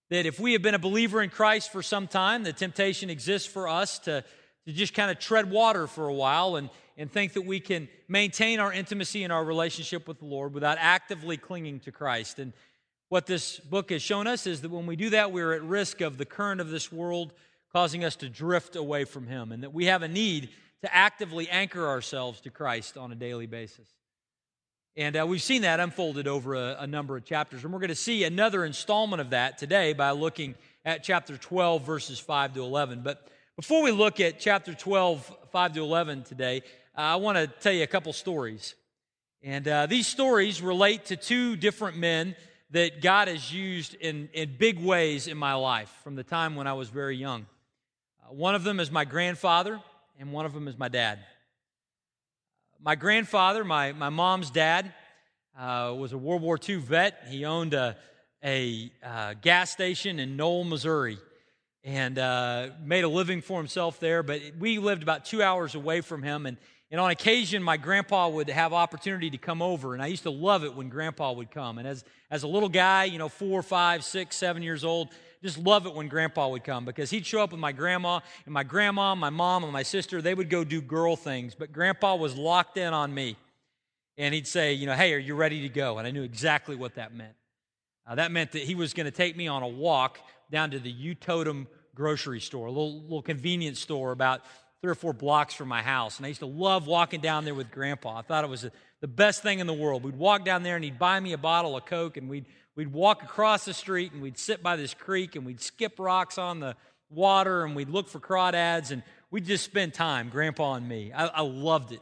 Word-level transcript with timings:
That 0.09 0.25
if 0.25 0.39
we 0.39 0.53
have 0.53 0.63
been 0.63 0.75
a 0.75 0.79
believer 0.79 1.21
in 1.21 1.29
Christ 1.29 1.71
for 1.71 1.83
some 1.83 2.07
time, 2.07 2.41
the 2.41 2.53
temptation 2.53 3.11
exists 3.11 3.47
for 3.47 3.67
us 3.67 3.99
to, 3.99 4.23
to 4.65 4.73
just 4.73 4.95
kind 4.95 5.11
of 5.11 5.19
tread 5.19 5.51
water 5.51 5.85
for 5.85 6.07
a 6.07 6.13
while 6.13 6.55
and, 6.55 6.71
and 6.97 7.11
think 7.11 7.33
that 7.33 7.43
we 7.45 7.59
can 7.59 7.87
maintain 8.07 8.59
our 8.59 8.73
intimacy 8.73 9.23
and 9.23 9.31
our 9.31 9.45
relationship 9.45 10.07
with 10.07 10.17
the 10.17 10.25
Lord 10.25 10.55
without 10.55 10.77
actively 10.79 11.37
clinging 11.37 11.81
to 11.81 11.91
Christ. 11.91 12.39
And 12.39 12.51
what 13.13 13.27
this 13.27 13.59
book 13.59 13.91
has 13.91 14.01
shown 14.01 14.25
us 14.25 14.47
is 14.47 14.61
that 14.61 14.71
when 14.71 14.87
we 14.87 14.95
do 14.95 15.11
that, 15.11 15.31
we're 15.31 15.53
at 15.53 15.61
risk 15.61 16.01
of 16.01 16.17
the 16.17 16.25
current 16.25 16.59
of 16.59 16.71
this 16.71 16.91
world 16.91 17.31
causing 17.71 18.03
us 18.03 18.15
to 18.15 18.27
drift 18.27 18.75
away 18.75 19.05
from 19.05 19.27
Him, 19.27 19.51
and 19.51 19.61
that 19.61 19.71
we 19.71 19.85
have 19.85 20.01
a 20.01 20.07
need 20.07 20.49
to 20.81 20.91
actively 20.91 21.47
anchor 21.47 21.87
ourselves 21.87 22.41
to 22.41 22.49
Christ 22.49 22.97
on 22.97 23.11
a 23.11 23.15
daily 23.15 23.45
basis. 23.45 23.87
And 24.97 25.15
uh, 25.15 25.27
we've 25.27 25.43
seen 25.43 25.61
that 25.61 25.79
unfolded 25.79 26.27
over 26.27 26.55
a, 26.55 26.77
a 26.79 26.87
number 26.87 27.15
of 27.15 27.23
chapters. 27.23 27.63
And 27.63 27.71
we're 27.71 27.81
going 27.81 27.89
to 27.89 27.95
see 27.95 28.23
another 28.23 28.65
installment 28.65 29.21
of 29.21 29.29
that 29.29 29.59
today 29.59 29.93
by 29.93 30.09
looking 30.09 30.55
at 30.83 31.03
chapter 31.03 31.37
12, 31.37 31.85
verses 31.85 32.17
5 32.17 32.55
to 32.55 32.63
11. 32.63 33.01
But 33.03 33.27
before 33.55 33.83
we 33.83 33.91
look 33.91 34.19
at 34.21 34.39
chapter 34.39 34.73
12, 34.73 35.31
5 35.51 35.73
to 35.73 35.81
11 35.81 36.23
today, 36.23 36.63
uh, 36.97 37.01
I 37.01 37.15
want 37.17 37.37
to 37.37 37.45
tell 37.45 37.73
you 37.73 37.83
a 37.83 37.87
couple 37.87 38.11
stories. 38.11 38.73
And 39.43 39.67
uh, 39.67 39.85
these 39.85 40.07
stories 40.07 40.63
relate 40.63 41.05
to 41.05 41.15
two 41.15 41.55
different 41.55 41.97
men 41.97 42.35
that 42.73 43.01
God 43.01 43.27
has 43.27 43.53
used 43.53 43.93
in, 43.93 44.29
in 44.33 44.57
big 44.57 44.79
ways 44.79 45.27
in 45.27 45.37
my 45.37 45.53
life 45.53 45.93
from 46.03 46.15
the 46.15 46.23
time 46.23 46.55
when 46.55 46.65
I 46.65 46.73
was 46.73 46.89
very 46.89 47.15
young. 47.15 47.45
Uh, 48.23 48.33
one 48.33 48.55
of 48.55 48.63
them 48.63 48.79
is 48.79 48.91
my 48.91 49.05
grandfather, 49.05 49.79
and 50.19 50.31
one 50.31 50.47
of 50.47 50.53
them 50.53 50.67
is 50.67 50.75
my 50.77 50.87
dad. 50.87 51.19
My 52.81 52.95
grandfather, 52.95 53.63
my, 53.63 53.91
my 53.91 54.09
mom's 54.09 54.49
dad, 54.49 54.91
uh, 55.57 55.93
was 55.95 56.13
a 56.13 56.17
World 56.17 56.41
War 56.41 56.57
II 56.67 56.77
vet. 56.77 57.27
He 57.29 57.45
owned 57.45 57.75
a, 57.75 57.95
a 58.43 58.91
uh, 59.03 59.35
gas 59.39 59.69
station 59.69 60.17
in 60.17 60.35
Noel, 60.35 60.63
Missouri, 60.63 61.19
and 61.83 62.17
uh, 62.17 62.69
made 62.83 63.03
a 63.03 63.07
living 63.07 63.41
for 63.41 63.59
himself 63.59 63.99
there. 63.99 64.23
But 64.23 64.41
we 64.57 64.79
lived 64.79 65.03
about 65.03 65.25
two 65.25 65.43
hours 65.43 65.75
away 65.75 66.01
from 66.01 66.23
him, 66.23 66.47
and 66.47 66.57
and 66.93 67.01
on 67.01 67.09
occasion, 67.09 67.63
my 67.63 67.75
grandpa 67.75 68.29
would 68.29 68.47
have 68.51 68.71
opportunity 68.71 69.31
to 69.31 69.37
come 69.39 69.63
over, 69.63 69.95
and 69.95 70.03
I 70.03 70.05
used 70.05 70.21
to 70.23 70.29
love 70.29 70.63
it 70.63 70.75
when 70.75 70.89
grandpa 70.89 71.31
would 71.31 71.49
come. 71.49 71.79
And 71.79 71.87
as, 71.87 72.03
as 72.29 72.43
a 72.43 72.47
little 72.47 72.69
guy, 72.69 73.05
you 73.05 73.17
know, 73.17 73.29
four, 73.29 73.63
five, 73.63 74.03
six, 74.03 74.35
seven 74.35 74.61
years 74.61 74.83
old, 74.83 75.09
just 75.41 75.57
love 75.57 75.87
it 75.87 75.95
when 75.95 76.07
grandpa 76.07 76.47
would 76.49 76.63
come 76.63 76.85
because 76.85 77.09
he'd 77.09 77.25
show 77.25 77.41
up 77.41 77.49
with 77.49 77.59
my 77.59 77.71
grandma, 77.71 78.19
and 78.45 78.53
my 78.53 78.61
grandma, 78.61 79.15
my 79.15 79.31
mom, 79.31 79.63
and 79.63 79.73
my 79.73 79.81
sister, 79.81 80.21
they 80.21 80.35
would 80.35 80.51
go 80.51 80.63
do 80.63 80.81
girl 80.81 81.15
things, 81.15 81.55
but 81.55 81.73
grandpa 81.73 82.13
was 82.15 82.35
locked 82.35 82.77
in 82.77 82.93
on 82.93 83.11
me. 83.11 83.37
And 84.19 84.31
he'd 84.31 84.45
say, 84.45 84.73
you 84.73 84.85
know, 84.85 84.93
hey, 84.93 85.15
are 85.15 85.17
you 85.17 85.33
ready 85.33 85.61
to 85.63 85.69
go? 85.69 85.97
And 85.97 86.07
I 86.07 86.11
knew 86.11 86.21
exactly 86.21 86.75
what 86.75 86.93
that 86.93 87.11
meant. 87.11 87.33
Uh, 88.05 88.13
that 88.13 88.31
meant 88.31 88.51
that 88.51 88.61
he 88.61 88.75
was 88.75 88.93
going 88.93 89.05
to 89.05 89.11
take 89.11 89.35
me 89.35 89.47
on 89.47 89.63
a 89.63 89.67
walk 89.67 90.19
down 90.51 90.69
to 90.69 90.77
the 90.77 90.91
U-Totem 90.91 91.65
grocery 91.95 92.39
store, 92.39 92.67
a 92.67 92.71
little, 92.71 93.01
little 93.01 93.21
convenience 93.23 93.79
store 93.79 94.11
about 94.11 94.41
three 94.83 94.91
or 94.91 94.95
four 94.95 95.13
blocks 95.13 95.53
from 95.53 95.69
my 95.69 95.81
house. 95.81 96.17
And 96.17 96.25
I 96.25 96.27
used 96.27 96.41
to 96.41 96.45
love 96.45 96.87
walking 96.87 97.21
down 97.21 97.45
there 97.45 97.55
with 97.55 97.71
Grandpa. 97.71 98.17
I 98.17 98.21
thought 98.21 98.43
it 98.43 98.49
was 98.49 98.67
the 98.99 99.07
best 99.07 99.41
thing 99.41 99.59
in 99.59 99.65
the 99.65 99.73
world. 99.73 100.03
We'd 100.03 100.17
walk 100.17 100.43
down 100.43 100.61
there 100.61 100.75
and 100.75 100.83
he'd 100.83 100.99
buy 100.99 101.21
me 101.21 101.31
a 101.31 101.37
bottle 101.37 101.77
of 101.77 101.85
Coke 101.85 102.17
and 102.17 102.29
we'd, 102.29 102.47
we'd 102.75 102.91
walk 102.91 103.23
across 103.23 103.63
the 103.63 103.73
street 103.73 104.11
and 104.11 104.21
we'd 104.21 104.37
sit 104.37 104.61
by 104.61 104.75
this 104.75 104.93
creek 104.93 105.37
and 105.37 105.45
we'd 105.45 105.61
skip 105.61 105.99
rocks 105.99 106.37
on 106.37 106.59
the 106.59 106.75
water 107.09 107.63
and 107.63 107.77
we'd 107.77 107.87
look 107.87 108.09
for 108.09 108.19
crawdads 108.19 108.91
and 108.91 109.03
we'd 109.31 109.45
just 109.45 109.63
spend 109.63 109.93
time, 109.93 110.27
Grandpa 110.27 110.73
and 110.73 110.85
me. 110.85 111.13
I, 111.13 111.27
I 111.27 111.41
loved 111.43 111.93
it. 111.93 112.01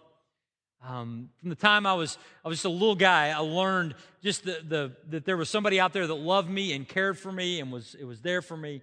Um, 0.84 1.30
from 1.40 1.50
the 1.50 1.56
time 1.56 1.86
I 1.86 1.94
was, 1.94 2.18
I 2.44 2.48
was 2.48 2.58
just 2.58 2.66
a 2.66 2.69
little 2.69 2.96
guy, 2.96 3.30
I 3.30 3.42
learned 3.42 3.94
just 4.24 4.44
the, 4.44 4.58
the, 4.68 4.92
that 5.12 5.25
there 5.25 5.38
was 5.38 5.52
somebody 5.52 5.80
out 5.80 5.94
there 5.94 6.08
that 6.08 6.16
loved 6.16 6.50
me 6.50 6.74
and 6.74 6.88
cared 6.88 7.19
for 7.19 7.31
me 7.31 7.59
and 7.59 7.72
was, 7.72 7.96
it 8.00 8.06
was 8.06 8.22
there 8.22 8.42
for 8.42 8.58
me. 8.58 8.81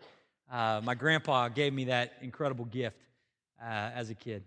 Uh, 0.48 0.82
my 0.84 0.94
grandpa 0.94 1.48
gave 1.48 1.72
me 1.72 1.86
that 1.86 2.12
incredible 2.22 2.64
gift 2.64 2.96
uh, 3.62 3.90
as 3.94 4.10
a 4.10 4.14
kid. 4.14 4.42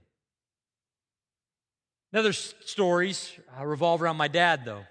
Other 2.14 2.34
stories 2.34 3.32
uh, 3.58 3.66
revolve 3.66 4.02
around 4.02 4.18
my 4.18 4.28
dad, 4.28 4.66
though. 4.66 4.84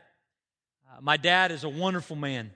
Uh, 0.91 1.01
my 1.01 1.19
dad 1.19 1.53
is 1.53 1.65
a 1.65 1.69
wonderful 1.69 2.17
man. 2.17 2.51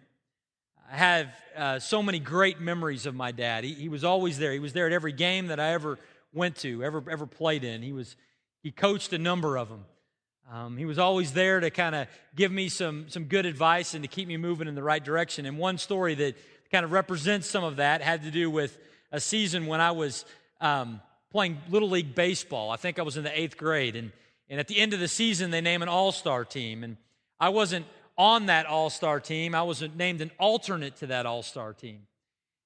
I 0.91 0.97
have 0.97 1.29
uh, 1.57 1.79
so 1.81 2.03
many 2.03 2.19
great 2.19 2.61
memories 2.61 3.05
of 3.05 3.15
my 3.15 3.31
dad. 3.31 3.65
He, 3.65 3.75
he, 3.75 3.89
was 3.89 4.05
always 4.05 4.39
there. 4.39 4.53
He 4.53 4.59
was 4.59 4.73
there 4.73 4.87
at 4.87 4.93
every 4.93 5.13
game 5.13 5.49
that 5.49 5.61
I 5.61 5.73
ever 5.73 5.99
went 6.33 6.57
to, 6.57 6.83
ever 6.83 7.03
ever 7.11 7.27
played 7.27 7.63
in. 7.63 7.83
He 7.83 7.93
was 7.93 8.17
he 8.63 8.71
coached 8.71 9.13
a 9.13 9.19
number 9.19 9.59
of 9.59 9.69
them. 9.69 9.85
Um, 10.51 10.77
he 10.77 10.85
was 10.85 10.99
always 10.99 11.33
there 11.33 11.61
to 11.61 11.71
kind 11.71 11.95
of 11.95 12.09
give 12.35 12.51
me 12.53 12.69
some 12.69 13.07
some 13.09 13.25
good 13.25 13.47
advice 13.47 13.95
and 13.95 14.03
to 14.03 14.09
keep 14.09 14.29
me 14.29 14.37
moving 14.37 14.69
in 14.69 14.75
the 14.75 14.83
right 14.83 15.03
direction. 15.03 15.47
And 15.47 15.59
one 15.59 15.79
story 15.79 16.15
that 16.15 16.37
kind 16.73 16.85
of 16.85 16.93
represents 16.93 17.49
some 17.49 17.65
of 17.65 17.77
that 17.77 18.01
had 18.01 18.23
to 18.23 18.31
do 18.31 18.51
with 18.51 18.79
a 19.13 19.21
season 19.21 19.67
when 19.67 19.81
I 19.81 19.93
was 19.93 20.25
um, 20.61 21.01
playing 21.35 21.59
Little 21.69 21.91
League 21.91 22.15
Baseball. 22.15 22.71
I 22.71 22.77
think 22.77 23.01
I 23.01 23.03
was 23.03 23.17
in 23.17 23.25
the 23.25 23.39
eighth 23.39 23.57
grade. 23.57 23.97
And, 23.97 24.13
and 24.49 24.61
at 24.61 24.69
the 24.69 24.79
end 24.79 24.95
of 24.95 25.01
the 25.01 25.09
season, 25.09 25.51
they 25.51 25.61
name 25.61 25.83
an 25.83 25.89
all 25.89 26.13
star 26.13 26.45
team. 26.45 26.85
And 26.85 26.97
I 27.41 27.49
wasn't 27.49 27.87
on 28.17 28.47
that 28.47 28.67
all 28.67 28.89
star 28.89 29.19
team, 29.19 29.53
I 29.53 29.65
was 29.65 29.83
named 29.97 30.21
an 30.21 30.31
alternate 30.39 30.95
to 30.99 31.09
that 31.09 31.27
all 31.27 31.43
star 31.43 31.73
team. 31.73 32.07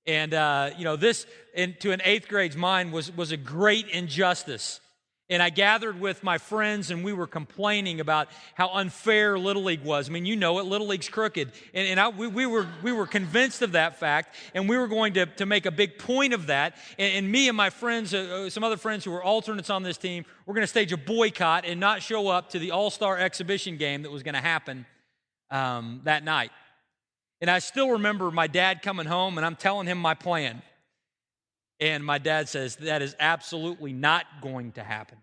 And, 0.07 0.35
uh, 0.35 0.71
you 0.77 0.85
know, 0.85 0.97
this, 0.97 1.27
in, 1.55 1.77
to 1.81 1.93
an 1.93 2.03
eighth 2.05 2.29
grade's 2.29 2.59
mind, 2.59 2.93
was, 2.93 3.11
was 3.17 3.33
a 3.33 3.39
great 3.39 3.89
injustice. 3.89 4.81
And 5.31 5.43
I 5.43 5.51
gathered 5.51 6.01
with 6.01 6.25
my 6.25 6.39
friends 6.39 6.91
and 6.91 7.05
we 7.05 7.13
were 7.13 7.27
complaining 7.27 8.01
about 8.01 8.29
how 8.55 8.71
unfair 8.71 9.39
Little 9.39 9.65
League 9.65 9.85
was. 9.85 10.09
I 10.09 10.13
mean, 10.13 10.25
you 10.25 10.37
know 10.37 10.59
it, 10.59 10.65
Little 10.65 10.87
League's 10.87 11.11
crooked. 11.11 11.53
And, 11.75 11.89
and 11.89 12.01
I, 12.01 12.09
we, 12.09 12.27
we, 12.27 12.47
were, 12.47 12.67
we 12.83 12.93
were 12.93 13.07
convinced 13.07 13.61
of 13.61 13.73
that 13.73 13.99
fact 13.99 14.35
and 14.55 14.67
we 14.67 14.79
were 14.79 14.89
going 14.89 15.13
to, 15.15 15.27
to 15.27 15.45
make 15.45 15.67
a 15.67 15.71
big 15.71 15.99
point 15.99 16.33
of 16.33 16.47
that. 16.47 16.77
And, 16.99 17.13
and 17.13 17.33
me 17.33 17.49
and 17.49 17.57
my 17.57 17.69
friends, 17.69 18.15
uh, 18.15 18.47
uh 18.47 18.51
some 18.51 18.65
other 18.65 18.79
friends 18.79 19.05
who 19.05 19.11
were 19.11 19.23
alternates 19.23 19.69
on 19.69 19.83
this 19.83 19.99
team, 19.99 20.25
were 20.47 20.55
going 20.55 20.63
to 20.63 20.69
stage 20.69 20.93
a 20.93 20.97
boycott 20.97 21.67
and 21.67 21.79
not 21.79 22.01
show 22.01 22.29
up 22.29 22.49
to 22.51 22.59
the 22.59 22.71
All 22.71 22.91
Star 22.91 23.19
exhibition 23.19 23.77
game 23.77 24.03
that 24.03 24.11
was 24.11 24.23
going 24.23 24.35
to 24.35 24.41
happen 24.41 24.87
um, 25.51 26.01
that 26.05 26.25
night. 26.25 26.53
And 27.43 27.51
I 27.51 27.59
still 27.59 27.91
remember 27.91 28.31
my 28.31 28.47
dad 28.47 28.81
coming 28.81 29.07
home 29.07 29.37
and 29.37 29.45
I'm 29.45 29.57
telling 29.57 29.87
him 29.87 29.99
my 29.99 30.15
plan. 30.15 30.63
And 31.81 32.05
my 32.05 32.19
dad 32.19 32.49
says, 32.49 32.77
That 32.77 33.03
is 33.03 33.15
absolutely 33.21 33.93
not 33.93 34.27
going 34.41 34.73
to 34.73 34.83
happen. 34.83 35.19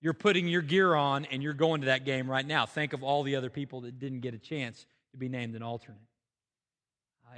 You're 0.00 0.14
putting 0.14 0.48
your 0.48 0.62
gear 0.62 0.94
on 0.94 1.26
and 1.26 1.42
you're 1.42 1.52
going 1.52 1.82
to 1.82 1.88
that 1.88 2.04
game 2.04 2.30
right 2.30 2.46
now. 2.46 2.64
Think 2.64 2.92
of 2.92 3.02
all 3.02 3.22
the 3.22 3.36
other 3.36 3.50
people 3.50 3.82
that 3.82 3.98
didn't 3.98 4.20
get 4.20 4.32
a 4.34 4.38
chance 4.38 4.86
to 5.12 5.18
be 5.18 5.28
named 5.28 5.54
an 5.54 5.62
alternate. 5.62 6.00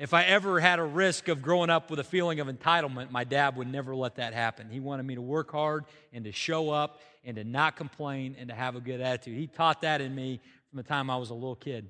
If 0.00 0.14
I 0.14 0.25
ever 0.25 0.58
had 0.58 0.78
a 0.78 0.84
risk 0.84 1.28
of 1.28 1.43
growing 1.43 1.69
up 1.69 1.90
with 1.90 1.99
a 1.99 2.04
feeling 2.04 2.40
of 2.40 2.46
entitlement, 2.46 3.10
my 3.10 3.25
dad 3.25 3.56
would 3.56 3.70
never 3.70 3.94
let 3.94 4.14
that 4.14 4.32
happen. 4.32 4.70
He 4.70 4.81
wanted 4.81 5.02
me 5.02 5.16
to 5.16 5.20
work 5.20 5.52
hard 5.52 5.84
and 6.14 6.25
to 6.25 6.32
show 6.32 6.70
up 6.70 7.00
and 7.25 7.37
to 7.37 7.44
not 7.44 7.76
complain 7.76 8.34
and 8.38 8.48
to 8.48 8.55
have 8.55 8.75
a 8.75 8.81
good 8.81 9.02
attitude. 9.02 9.37
He 9.37 9.48
taught 9.48 9.82
that 9.82 10.00
in 10.00 10.14
me 10.14 10.40
from 10.70 10.78
the 10.78 10.82
time 10.82 11.10
I 11.10 11.16
was 11.16 11.28
a 11.28 11.34
little 11.34 11.56
kid. 11.56 11.88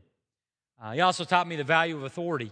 Uh, 0.82 0.92
he 0.92 1.00
also 1.00 1.24
taught 1.24 1.46
me 1.46 1.54
the 1.54 1.64
value 1.64 1.96
of 1.96 2.02
authority. 2.02 2.50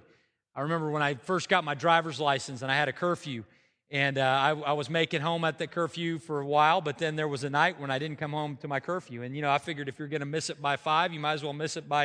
I 0.55 0.61
remember 0.61 0.91
when 0.91 1.03
I 1.03 1.15
first 1.15 1.49
got 1.49 1.65
my 1.65 1.75
driver's 1.75 2.21
license 2.21 2.63
and 2.63 2.71
I 2.71 2.77
had 2.77 2.89
a 2.89 2.93
curfew 2.93 3.43
and 3.91 4.19
uh, 4.19 4.23
I, 4.23 4.51
I, 4.51 4.73
was 4.75 4.89
making 4.89 5.21
home 5.21 5.45
at 5.45 5.59
the 5.59 5.67
curfew 5.67 6.21
for 6.21 6.41
a 6.41 6.47
while, 6.47 6.81
but 6.81 6.99
then 6.99 7.17
there 7.17 7.27
was 7.27 7.43
a 7.43 7.51
night 7.51 7.81
when 7.81 7.91
I 7.91 7.99
didn't 7.99 8.19
come 8.19 8.31
home 8.31 8.57
to 8.59 8.69
my 8.69 8.79
curfew. 8.79 9.23
And, 9.23 9.35
you 9.35 9.43
know, 9.43 9.51
I 9.51 9.59
figured 9.59 9.89
if 9.89 9.99
you're 9.99 10.07
going 10.07 10.21
to 10.21 10.27
miss 10.27 10.49
it 10.49 10.63
by 10.63 10.77
five, 10.77 11.13
you 11.13 11.19
might 11.19 11.33
as 11.33 11.43
well 11.43 11.53
miss 11.53 11.77
it 11.77 11.89
by 11.89 12.05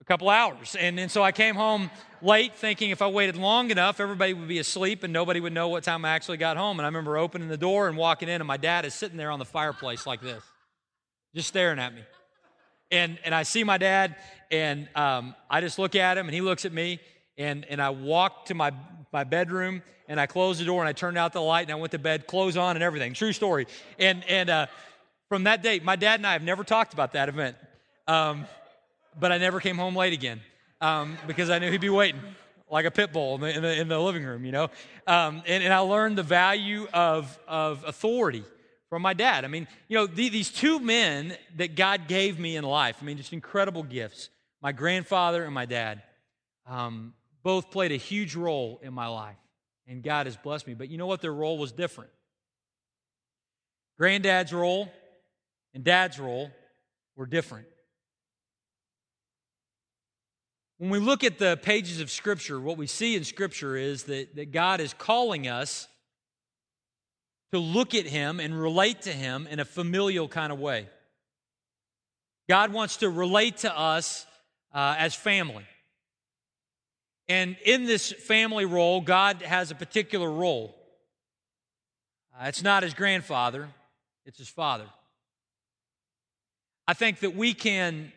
a 0.00 0.04
couple 0.04 0.28
hours. 0.28 0.76
And, 0.78 1.00
and 1.00 1.10
so 1.10 1.22
I 1.22 1.32
came 1.32 1.54
home 1.54 1.90
late 2.20 2.54
thinking 2.54 2.90
if 2.90 3.00
I 3.00 3.06
waited 3.08 3.36
long 3.36 3.70
enough, 3.70 3.98
everybody 3.98 4.34
would 4.34 4.46
be 4.46 4.58
asleep 4.58 5.04
and 5.04 5.12
nobody 5.12 5.40
would 5.40 5.54
know 5.54 5.68
what 5.68 5.84
time 5.84 6.04
I 6.04 6.10
actually 6.10 6.36
got 6.36 6.58
home. 6.58 6.78
And 6.78 6.84
I 6.84 6.88
remember 6.88 7.16
opening 7.16 7.48
the 7.48 7.56
door 7.56 7.88
and 7.88 7.96
walking 7.96 8.28
in, 8.28 8.42
and 8.42 8.46
my 8.46 8.58
dad 8.58 8.84
is 8.84 8.92
sitting 8.92 9.16
there 9.16 9.30
on 9.30 9.38
the 9.38 9.46
fireplace 9.46 10.06
like 10.06 10.20
this, 10.20 10.42
just 11.34 11.48
staring 11.48 11.78
at 11.78 11.94
me. 11.94 12.02
And, 12.90 13.18
and 13.24 13.34
I 13.34 13.42
see 13.42 13.64
my 13.64 13.78
dad, 13.78 14.16
and 14.50 14.86
um, 14.94 15.34
I 15.50 15.62
just 15.62 15.78
look 15.78 15.94
at 15.94 16.18
him, 16.18 16.26
and 16.26 16.34
he 16.34 16.42
looks 16.42 16.64
at 16.64 16.72
me, 16.72 17.00
and, 17.38 17.64
and 17.66 17.80
I 17.80 17.90
walk 17.90 18.46
to 18.46 18.54
my 18.54 18.72
my 19.12 19.24
bedroom 19.24 19.82
and 20.08 20.18
I 20.20 20.26
closed 20.26 20.60
the 20.60 20.64
door 20.64 20.82
and 20.82 20.88
I 20.88 20.92
turned 20.92 21.18
out 21.18 21.32
the 21.32 21.42
light 21.42 21.62
and 21.62 21.72
I 21.72 21.74
went 21.74 21.92
to 21.92 21.98
bed, 21.98 22.26
clothes 22.26 22.56
on 22.56 22.76
and 22.76 22.82
everything. 22.82 23.14
True 23.14 23.32
story. 23.32 23.66
And, 23.98 24.24
and 24.28 24.50
uh, 24.50 24.66
from 25.28 25.44
that 25.44 25.62
date, 25.62 25.84
my 25.84 25.96
dad 25.96 26.20
and 26.20 26.26
I 26.26 26.32
have 26.32 26.42
never 26.42 26.64
talked 26.64 26.92
about 26.92 27.12
that 27.12 27.28
event. 27.28 27.56
Um, 28.06 28.46
but 29.18 29.32
I 29.32 29.38
never 29.38 29.60
came 29.60 29.76
home 29.76 29.96
late 29.96 30.12
again 30.12 30.40
um, 30.80 31.18
because 31.26 31.50
I 31.50 31.58
knew 31.58 31.70
he'd 31.70 31.80
be 31.80 31.88
waiting 31.88 32.20
like 32.70 32.84
a 32.84 32.90
pit 32.90 33.12
bull 33.12 33.34
in 33.36 33.40
the, 33.40 33.56
in 33.56 33.62
the, 33.62 33.80
in 33.80 33.88
the 33.88 33.98
living 33.98 34.24
room, 34.24 34.44
you 34.44 34.52
know. 34.52 34.64
Um, 35.06 35.42
and, 35.46 35.64
and 35.64 35.72
I 35.72 35.78
learned 35.78 36.18
the 36.18 36.22
value 36.22 36.86
of, 36.92 37.38
of 37.48 37.84
authority 37.86 38.44
from 38.88 39.02
my 39.02 39.14
dad. 39.14 39.44
I 39.44 39.48
mean, 39.48 39.66
you 39.88 39.96
know, 39.96 40.06
the, 40.06 40.28
these 40.28 40.50
two 40.50 40.78
men 40.78 41.36
that 41.56 41.76
God 41.76 42.08
gave 42.08 42.38
me 42.38 42.56
in 42.56 42.64
life, 42.64 42.98
I 43.00 43.04
mean, 43.04 43.16
just 43.16 43.32
incredible 43.32 43.82
gifts 43.82 44.30
my 44.60 44.72
grandfather 44.72 45.44
and 45.44 45.54
my 45.54 45.66
dad. 45.66 46.02
Um, 46.66 47.14
both 47.48 47.70
played 47.70 47.92
a 47.92 47.96
huge 47.96 48.36
role 48.36 48.78
in 48.82 48.92
my 48.92 49.06
life, 49.06 49.38
and 49.86 50.02
God 50.02 50.26
has 50.26 50.36
blessed 50.36 50.66
me. 50.66 50.74
But 50.74 50.90
you 50.90 50.98
know 50.98 51.06
what? 51.06 51.22
Their 51.22 51.32
role 51.32 51.56
was 51.56 51.72
different. 51.72 52.10
Granddad's 53.98 54.52
role 54.52 54.92
and 55.72 55.82
dad's 55.82 56.18
role 56.18 56.50
were 57.16 57.24
different. 57.24 57.66
When 60.76 60.90
we 60.90 60.98
look 60.98 61.24
at 61.24 61.38
the 61.38 61.58
pages 61.62 62.02
of 62.02 62.10
Scripture, 62.10 62.60
what 62.60 62.76
we 62.76 62.86
see 62.86 63.16
in 63.16 63.24
Scripture 63.24 63.76
is 63.76 64.04
that, 64.04 64.36
that 64.36 64.52
God 64.52 64.82
is 64.82 64.92
calling 64.92 65.48
us 65.48 65.88
to 67.52 67.58
look 67.58 67.94
at 67.94 68.04
Him 68.04 68.40
and 68.40 68.60
relate 68.60 69.00
to 69.02 69.10
Him 69.10 69.48
in 69.50 69.58
a 69.58 69.64
familial 69.64 70.28
kind 70.28 70.52
of 70.52 70.58
way. 70.58 70.86
God 72.46 72.74
wants 72.74 72.98
to 72.98 73.08
relate 73.08 73.56
to 73.58 73.74
us 73.74 74.26
uh, 74.74 74.96
as 74.98 75.14
family. 75.14 75.64
And 77.28 77.56
in 77.64 77.84
this 77.84 78.12
family 78.12 78.64
role, 78.64 79.00
God 79.00 79.42
has 79.42 79.70
a 79.70 79.74
particular 79.74 80.30
role. 80.30 80.74
Uh, 82.34 82.46
it's 82.46 82.62
not 82.62 82.82
his 82.82 82.94
grandfather, 82.94 83.68
it's 84.24 84.38
his 84.38 84.48
father. 84.48 84.86
I 86.86 86.94
think 86.94 87.20
that 87.20 87.36
we 87.36 87.52
can 87.52 88.12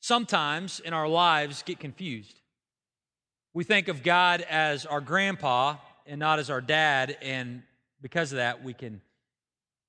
sometimes 0.00 0.78
in 0.78 0.92
our 0.92 1.08
lives 1.08 1.64
get 1.64 1.80
confused. 1.80 2.40
We 3.52 3.64
think 3.64 3.88
of 3.88 4.02
God 4.02 4.42
as 4.42 4.86
our 4.86 5.00
grandpa 5.00 5.76
and 6.06 6.20
not 6.20 6.38
as 6.38 6.50
our 6.50 6.60
dad, 6.60 7.16
and 7.20 7.62
because 8.00 8.30
of 8.30 8.36
that, 8.36 8.62
we 8.62 8.74
can 8.74 9.00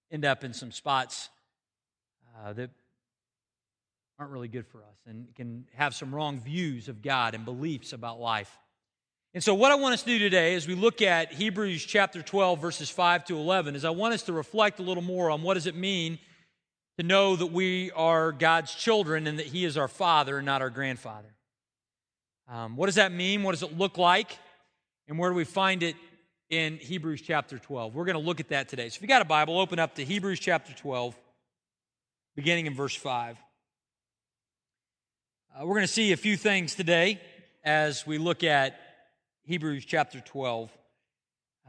end 0.09 0.25
up 0.25 0.43
in 0.43 0.53
some 0.53 0.71
spots 0.71 1.29
uh, 2.35 2.53
that 2.53 2.71
aren't 4.19 4.31
really 4.31 4.47
good 4.47 4.65
for 4.65 4.79
us 4.79 4.97
and 5.05 5.33
can 5.35 5.65
have 5.75 5.93
some 5.93 6.13
wrong 6.13 6.39
views 6.39 6.89
of 6.89 7.01
God 7.01 7.35
and 7.35 7.45
beliefs 7.45 7.93
about 7.93 8.19
life. 8.19 8.57
And 9.33 9.43
so, 9.43 9.53
what 9.53 9.71
I 9.71 9.75
want 9.75 9.93
us 9.93 10.01
to 10.01 10.07
do 10.07 10.17
today 10.17 10.55
as 10.55 10.67
we 10.67 10.73
look 10.73 11.01
at 11.01 11.31
Hebrews 11.33 11.85
chapter 11.85 12.23
12, 12.23 12.59
verses 12.59 12.89
5 12.89 13.25
to 13.25 13.37
11, 13.37 13.75
is 13.75 13.85
I 13.85 13.91
want 13.91 14.15
us 14.15 14.23
to 14.23 14.33
reflect 14.33 14.79
a 14.79 14.83
little 14.83 15.03
more 15.03 15.29
on 15.29 15.43
what 15.43 15.53
does 15.53 15.67
it 15.67 15.75
mean 15.75 16.17
to 16.97 17.03
know 17.03 17.35
that 17.35 17.47
we 17.47 17.91
are 17.91 18.31
God's 18.31 18.73
children 18.73 19.27
and 19.27 19.37
that 19.37 19.45
He 19.45 19.65
is 19.65 19.77
our 19.77 19.87
Father 19.87 20.37
and 20.37 20.45
not 20.45 20.63
our 20.63 20.71
grandfather. 20.71 21.35
Um, 22.49 22.75
what 22.75 22.87
does 22.87 22.95
that 22.95 23.11
mean? 23.11 23.43
What 23.43 23.51
does 23.51 23.61
it 23.61 23.77
look 23.77 23.99
like? 23.99 24.35
And 25.07 25.19
where 25.19 25.29
do 25.29 25.35
we 25.35 25.43
find 25.43 25.83
it 25.83 25.95
in 26.49 26.77
Hebrews 26.77 27.21
chapter 27.21 27.59
12? 27.59 27.93
We're 27.93 28.05
going 28.05 28.17
to 28.17 28.25
look 28.25 28.39
at 28.39 28.49
that 28.49 28.69
today. 28.69 28.89
So, 28.89 28.95
if 28.95 29.01
you 29.03 29.07
got 29.07 29.21
a 29.21 29.25
Bible, 29.25 29.59
open 29.59 29.77
up 29.77 29.93
to 29.95 30.03
Hebrews 30.03 30.39
chapter 30.39 30.73
12, 30.73 31.15
beginning 32.35 32.65
in 32.65 32.73
verse 32.73 32.95
5. 32.95 33.37
Uh, 35.57 35.65
we're 35.65 35.75
going 35.75 35.87
to 35.87 35.91
see 35.91 36.11
a 36.11 36.17
few 36.17 36.37
things 36.37 36.75
today 36.75 37.19
as 37.63 38.05
we 38.05 38.17
look 38.19 38.43
at 38.43 38.79
Hebrews 39.43 39.85
chapter 39.85 40.19
12, 40.19 40.69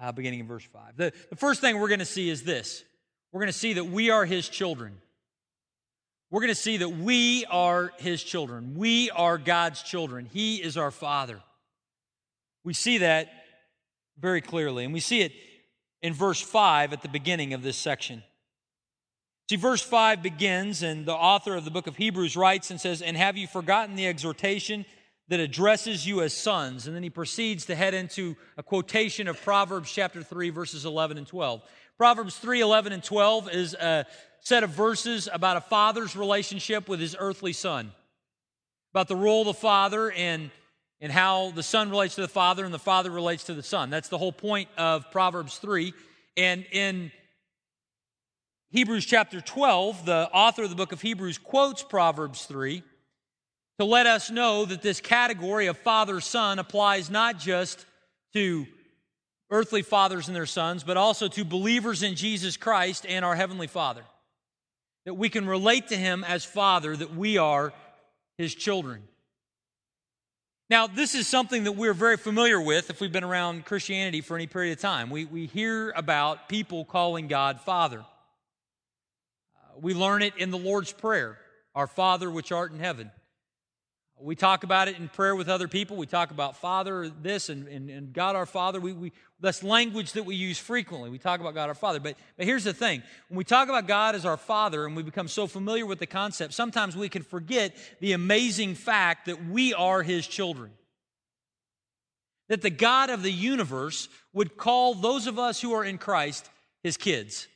uh, 0.00 0.12
beginning 0.12 0.40
in 0.40 0.46
verse 0.46 0.64
5. 0.64 0.96
The, 0.96 1.12
the 1.30 1.36
first 1.36 1.60
thing 1.60 1.78
we're 1.78 1.88
going 1.88 2.00
to 2.00 2.04
see 2.04 2.28
is 2.28 2.42
this 2.42 2.84
we're 3.32 3.40
going 3.40 3.52
to 3.52 3.58
see 3.58 3.74
that 3.74 3.84
we 3.84 4.10
are 4.10 4.26
his 4.26 4.48
children. 4.48 4.98
We're 6.30 6.40
going 6.40 6.50
to 6.50 6.54
see 6.54 6.78
that 6.78 6.90
we 6.90 7.46
are 7.46 7.92
his 7.98 8.22
children. 8.22 8.74
We 8.74 9.10
are 9.10 9.38
God's 9.38 9.82
children. 9.82 10.28
He 10.30 10.56
is 10.56 10.76
our 10.76 10.90
Father. 10.90 11.40
We 12.64 12.74
see 12.74 12.98
that 12.98 13.30
very 14.18 14.42
clearly, 14.42 14.84
and 14.84 14.92
we 14.92 15.00
see 15.00 15.22
it 15.22 15.32
in 16.02 16.12
verse 16.12 16.42
5 16.42 16.92
at 16.92 17.00
the 17.00 17.08
beginning 17.08 17.54
of 17.54 17.62
this 17.62 17.78
section. 17.78 18.22
See, 19.48 19.56
verse 19.56 19.80
5 19.80 20.22
begins, 20.22 20.82
and 20.82 21.06
the 21.06 21.14
author 21.14 21.54
of 21.54 21.64
the 21.64 21.70
book 21.70 21.86
of 21.86 21.96
Hebrews 21.96 22.36
writes 22.36 22.70
and 22.70 22.78
says, 22.78 23.00
And 23.00 23.16
have 23.16 23.38
you 23.38 23.46
forgotten 23.46 23.96
the 23.96 24.06
exhortation 24.06 24.84
that 25.28 25.40
addresses 25.40 26.06
you 26.06 26.20
as 26.20 26.34
sons? 26.34 26.86
And 26.86 26.94
then 26.94 27.02
he 27.02 27.08
proceeds 27.08 27.64
to 27.66 27.74
head 27.74 27.94
into 27.94 28.36
a 28.58 28.62
quotation 28.62 29.26
of 29.26 29.40
Proverbs 29.40 29.90
chapter 29.90 30.22
3, 30.22 30.50
verses 30.50 30.84
11 30.84 31.16
and 31.16 31.26
12. 31.26 31.62
Proverbs 31.96 32.36
3, 32.36 32.60
11 32.60 32.92
and 32.92 33.02
12 33.02 33.50
is 33.50 33.72
a 33.72 34.04
set 34.40 34.64
of 34.64 34.70
verses 34.70 35.30
about 35.32 35.56
a 35.56 35.62
father's 35.62 36.14
relationship 36.14 36.86
with 36.86 37.00
his 37.00 37.16
earthly 37.18 37.54
son, 37.54 37.92
about 38.92 39.08
the 39.08 39.16
role 39.16 39.40
of 39.40 39.46
the 39.46 39.54
father 39.54 40.12
and, 40.12 40.50
and 41.00 41.10
how 41.10 41.52
the 41.52 41.62
son 41.62 41.88
relates 41.88 42.16
to 42.16 42.20
the 42.20 42.28
father 42.28 42.66
and 42.66 42.74
the 42.74 42.78
father 42.78 43.10
relates 43.10 43.44
to 43.44 43.54
the 43.54 43.62
son. 43.62 43.88
That's 43.88 44.10
the 44.10 44.18
whole 44.18 44.30
point 44.30 44.68
of 44.76 45.10
Proverbs 45.10 45.56
3. 45.56 45.94
And 46.36 46.66
in 46.70 47.10
Hebrews 48.70 49.06
chapter 49.06 49.40
12, 49.40 50.04
the 50.04 50.28
author 50.30 50.64
of 50.64 50.68
the 50.68 50.76
book 50.76 50.92
of 50.92 51.00
Hebrews 51.00 51.38
quotes 51.38 51.82
Proverbs 51.82 52.44
3 52.44 52.82
to 53.78 53.84
let 53.86 54.06
us 54.06 54.30
know 54.30 54.66
that 54.66 54.82
this 54.82 55.00
category 55.00 55.68
of 55.68 55.78
father 55.78 56.20
son 56.20 56.58
applies 56.58 57.08
not 57.08 57.38
just 57.38 57.86
to 58.34 58.66
earthly 59.50 59.80
fathers 59.80 60.26
and 60.26 60.36
their 60.36 60.44
sons, 60.44 60.84
but 60.84 60.98
also 60.98 61.28
to 61.28 61.46
believers 61.46 62.02
in 62.02 62.14
Jesus 62.14 62.58
Christ 62.58 63.06
and 63.08 63.24
our 63.24 63.34
Heavenly 63.34 63.68
Father. 63.68 64.02
That 65.06 65.14
we 65.14 65.30
can 65.30 65.46
relate 65.46 65.88
to 65.88 65.96
Him 65.96 66.22
as 66.22 66.44
Father, 66.44 66.94
that 66.94 67.14
we 67.14 67.38
are 67.38 67.72
His 68.36 68.54
children. 68.54 69.02
Now, 70.68 70.86
this 70.86 71.14
is 71.14 71.26
something 71.26 71.64
that 71.64 71.72
we're 71.72 71.94
very 71.94 72.18
familiar 72.18 72.60
with 72.60 72.90
if 72.90 73.00
we've 73.00 73.10
been 73.10 73.24
around 73.24 73.64
Christianity 73.64 74.20
for 74.20 74.34
any 74.34 74.46
period 74.46 74.72
of 74.72 74.80
time. 74.80 75.08
We, 75.08 75.24
we 75.24 75.46
hear 75.46 75.90
about 75.96 76.50
people 76.50 76.84
calling 76.84 77.28
God 77.28 77.62
Father. 77.62 78.04
We 79.80 79.94
learn 79.94 80.22
it 80.22 80.34
in 80.36 80.50
the 80.50 80.58
Lord's 80.58 80.92
Prayer 80.92 81.38
Our 81.74 81.86
Father 81.86 82.30
which 82.30 82.52
art 82.52 82.72
in 82.72 82.78
heaven. 82.78 83.10
We 84.20 84.34
talk 84.34 84.64
about 84.64 84.88
it 84.88 84.96
in 84.96 85.08
prayer 85.08 85.36
with 85.36 85.48
other 85.48 85.68
people. 85.68 85.96
We 85.96 86.06
talk 86.06 86.32
about 86.32 86.56
Father, 86.56 87.08
this, 87.08 87.48
and, 87.48 87.68
and, 87.68 87.88
and 87.88 88.12
God 88.12 88.34
our 88.34 88.46
Father. 88.46 88.80
We, 88.80 88.92
we, 88.92 89.12
that's 89.38 89.62
language 89.62 90.12
that 90.12 90.24
we 90.24 90.34
use 90.34 90.58
frequently. 90.58 91.08
We 91.08 91.18
talk 91.18 91.38
about 91.38 91.54
God 91.54 91.68
our 91.68 91.74
Father. 91.74 92.00
But, 92.00 92.16
but 92.36 92.44
here's 92.44 92.64
the 92.64 92.74
thing 92.74 93.04
when 93.28 93.38
we 93.38 93.44
talk 93.44 93.68
about 93.68 93.86
God 93.86 94.16
as 94.16 94.26
our 94.26 94.36
Father 94.36 94.86
and 94.86 94.96
we 94.96 95.04
become 95.04 95.28
so 95.28 95.46
familiar 95.46 95.86
with 95.86 96.00
the 96.00 96.06
concept, 96.06 96.52
sometimes 96.52 96.96
we 96.96 97.08
can 97.08 97.22
forget 97.22 97.76
the 98.00 98.12
amazing 98.12 98.74
fact 98.74 99.26
that 99.26 99.46
we 99.46 99.72
are 99.72 100.02
His 100.02 100.26
children. 100.26 100.72
That 102.48 102.62
the 102.62 102.70
God 102.70 103.10
of 103.10 103.22
the 103.22 103.32
universe 103.32 104.08
would 104.32 104.56
call 104.56 104.94
those 104.94 105.28
of 105.28 105.38
us 105.38 105.60
who 105.60 105.74
are 105.74 105.84
in 105.84 105.98
Christ 105.98 106.50
His 106.82 106.96
kids 106.96 107.46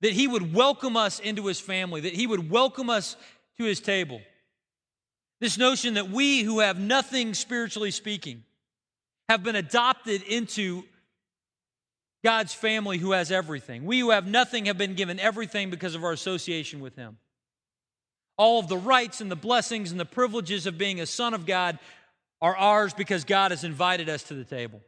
that 0.00 0.12
He 0.12 0.26
would 0.26 0.54
welcome 0.54 0.96
us 0.96 1.18
into 1.18 1.46
His 1.46 1.60
family, 1.60 2.02
that 2.02 2.14
He 2.14 2.26
would 2.26 2.50
welcome 2.50 2.90
us 2.90 3.16
to 3.58 3.64
His 3.64 3.80
table. 3.80 4.20
This 5.40 5.56
notion 5.56 5.94
that 5.94 6.10
we 6.10 6.42
who 6.42 6.60
have 6.60 6.78
nothing 6.78 7.34
spiritually 7.34 7.90
speaking 7.90 8.44
have 9.28 9.42
been 9.42 9.56
adopted 9.56 10.22
into 10.22 10.82
God's 12.22 12.52
family 12.52 12.98
who 12.98 13.12
has 13.12 13.30
everything. 13.30 13.84
We 13.84 14.00
who 14.00 14.10
have 14.10 14.26
nothing 14.26 14.66
have 14.66 14.76
been 14.76 14.94
given 14.94 15.18
everything 15.18 15.70
because 15.70 15.94
of 15.94 16.04
our 16.04 16.12
association 16.12 16.80
with 16.80 16.96
Him. 16.96 17.16
All 18.36 18.58
of 18.58 18.68
the 18.68 18.76
rights 18.76 19.20
and 19.20 19.30
the 19.30 19.36
blessings 19.36 19.90
and 19.90 20.00
the 20.00 20.04
privileges 20.04 20.66
of 20.66 20.78
being 20.78 21.00
a 21.00 21.06
son 21.06 21.34
of 21.34 21.46
God 21.46 21.78
are 22.42 22.56
ours 22.56 22.94
because 22.94 23.24
God 23.24 23.50
has 23.50 23.64
invited 23.64 24.08
us 24.08 24.22
to 24.24 24.34
the 24.34 24.44
table. 24.44 24.80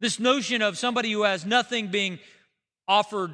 This 0.00 0.18
notion 0.18 0.62
of 0.62 0.78
somebody 0.78 1.12
who 1.12 1.22
has 1.22 1.44
nothing 1.44 1.88
being 1.88 2.18
offered 2.88 3.32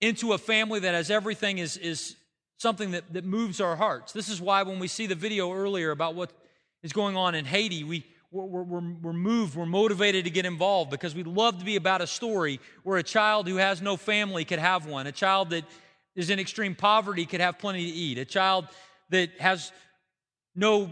into 0.00 0.32
a 0.32 0.38
family 0.38 0.80
that 0.80 0.94
has 0.94 1.10
everything 1.10 1.58
is, 1.58 1.76
is 1.76 2.16
something 2.56 2.92
that, 2.92 3.12
that 3.12 3.24
moves 3.24 3.60
our 3.60 3.76
hearts. 3.76 4.12
This 4.12 4.28
is 4.28 4.40
why 4.40 4.62
when 4.62 4.78
we 4.78 4.88
see 4.88 5.06
the 5.06 5.14
video 5.14 5.52
earlier 5.52 5.90
about 5.90 6.14
what 6.14 6.32
is 6.82 6.92
going 6.92 7.16
on 7.16 7.34
in 7.34 7.44
Haiti, 7.44 7.84
we, 7.84 8.04
we're, 8.30 8.62
we're, 8.62 8.92
we're 9.02 9.12
moved, 9.12 9.56
we're 9.56 9.66
motivated 9.66 10.24
to 10.24 10.30
get 10.30 10.46
involved 10.46 10.90
because 10.90 11.14
we'd 11.14 11.26
love 11.26 11.58
to 11.58 11.64
be 11.64 11.76
about 11.76 12.00
a 12.00 12.06
story 12.06 12.60
where 12.82 12.98
a 12.98 13.02
child 13.02 13.48
who 13.48 13.56
has 13.56 13.80
no 13.80 13.96
family 13.96 14.44
could 14.44 14.58
have 14.58 14.86
one, 14.86 15.06
a 15.06 15.12
child 15.12 15.50
that 15.50 15.64
is 16.14 16.30
in 16.30 16.38
extreme 16.38 16.74
poverty 16.74 17.26
could 17.26 17.40
have 17.40 17.58
plenty 17.58 17.90
to 17.90 17.96
eat, 17.96 18.18
a 18.18 18.24
child 18.24 18.66
that 19.10 19.30
has 19.40 19.72
no 20.54 20.90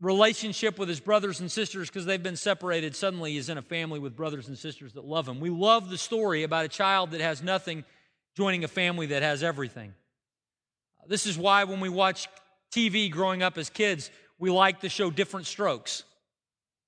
relationship 0.00 0.78
with 0.78 0.88
his 0.88 1.00
brothers 1.00 1.40
and 1.40 1.50
sisters 1.50 1.88
because 1.88 2.06
they've 2.06 2.22
been 2.22 2.36
separated 2.36 2.96
suddenly 2.96 3.36
is 3.36 3.48
in 3.48 3.58
a 3.58 3.62
family 3.62 3.98
with 3.98 4.16
brothers 4.16 4.48
and 4.48 4.56
sisters 4.56 4.94
that 4.94 5.04
love 5.04 5.28
him. 5.28 5.40
We 5.40 5.50
love 5.50 5.90
the 5.90 5.98
story 5.98 6.42
about 6.42 6.64
a 6.64 6.68
child 6.68 7.10
that 7.10 7.20
has 7.20 7.42
nothing 7.42 7.84
joining 8.36 8.64
a 8.64 8.68
family 8.68 9.06
that 9.06 9.22
has 9.22 9.42
everything. 9.42 9.94
This 11.06 11.26
is 11.26 11.36
why 11.36 11.64
when 11.64 11.80
we 11.80 11.88
watch 11.88 12.28
TV 12.72 13.10
growing 13.10 13.42
up 13.42 13.58
as 13.58 13.70
kids, 13.70 14.10
we 14.38 14.50
like 14.50 14.80
the 14.80 14.88
show 14.88 15.10
Diff'rent 15.10 15.46
Strokes. 15.46 16.04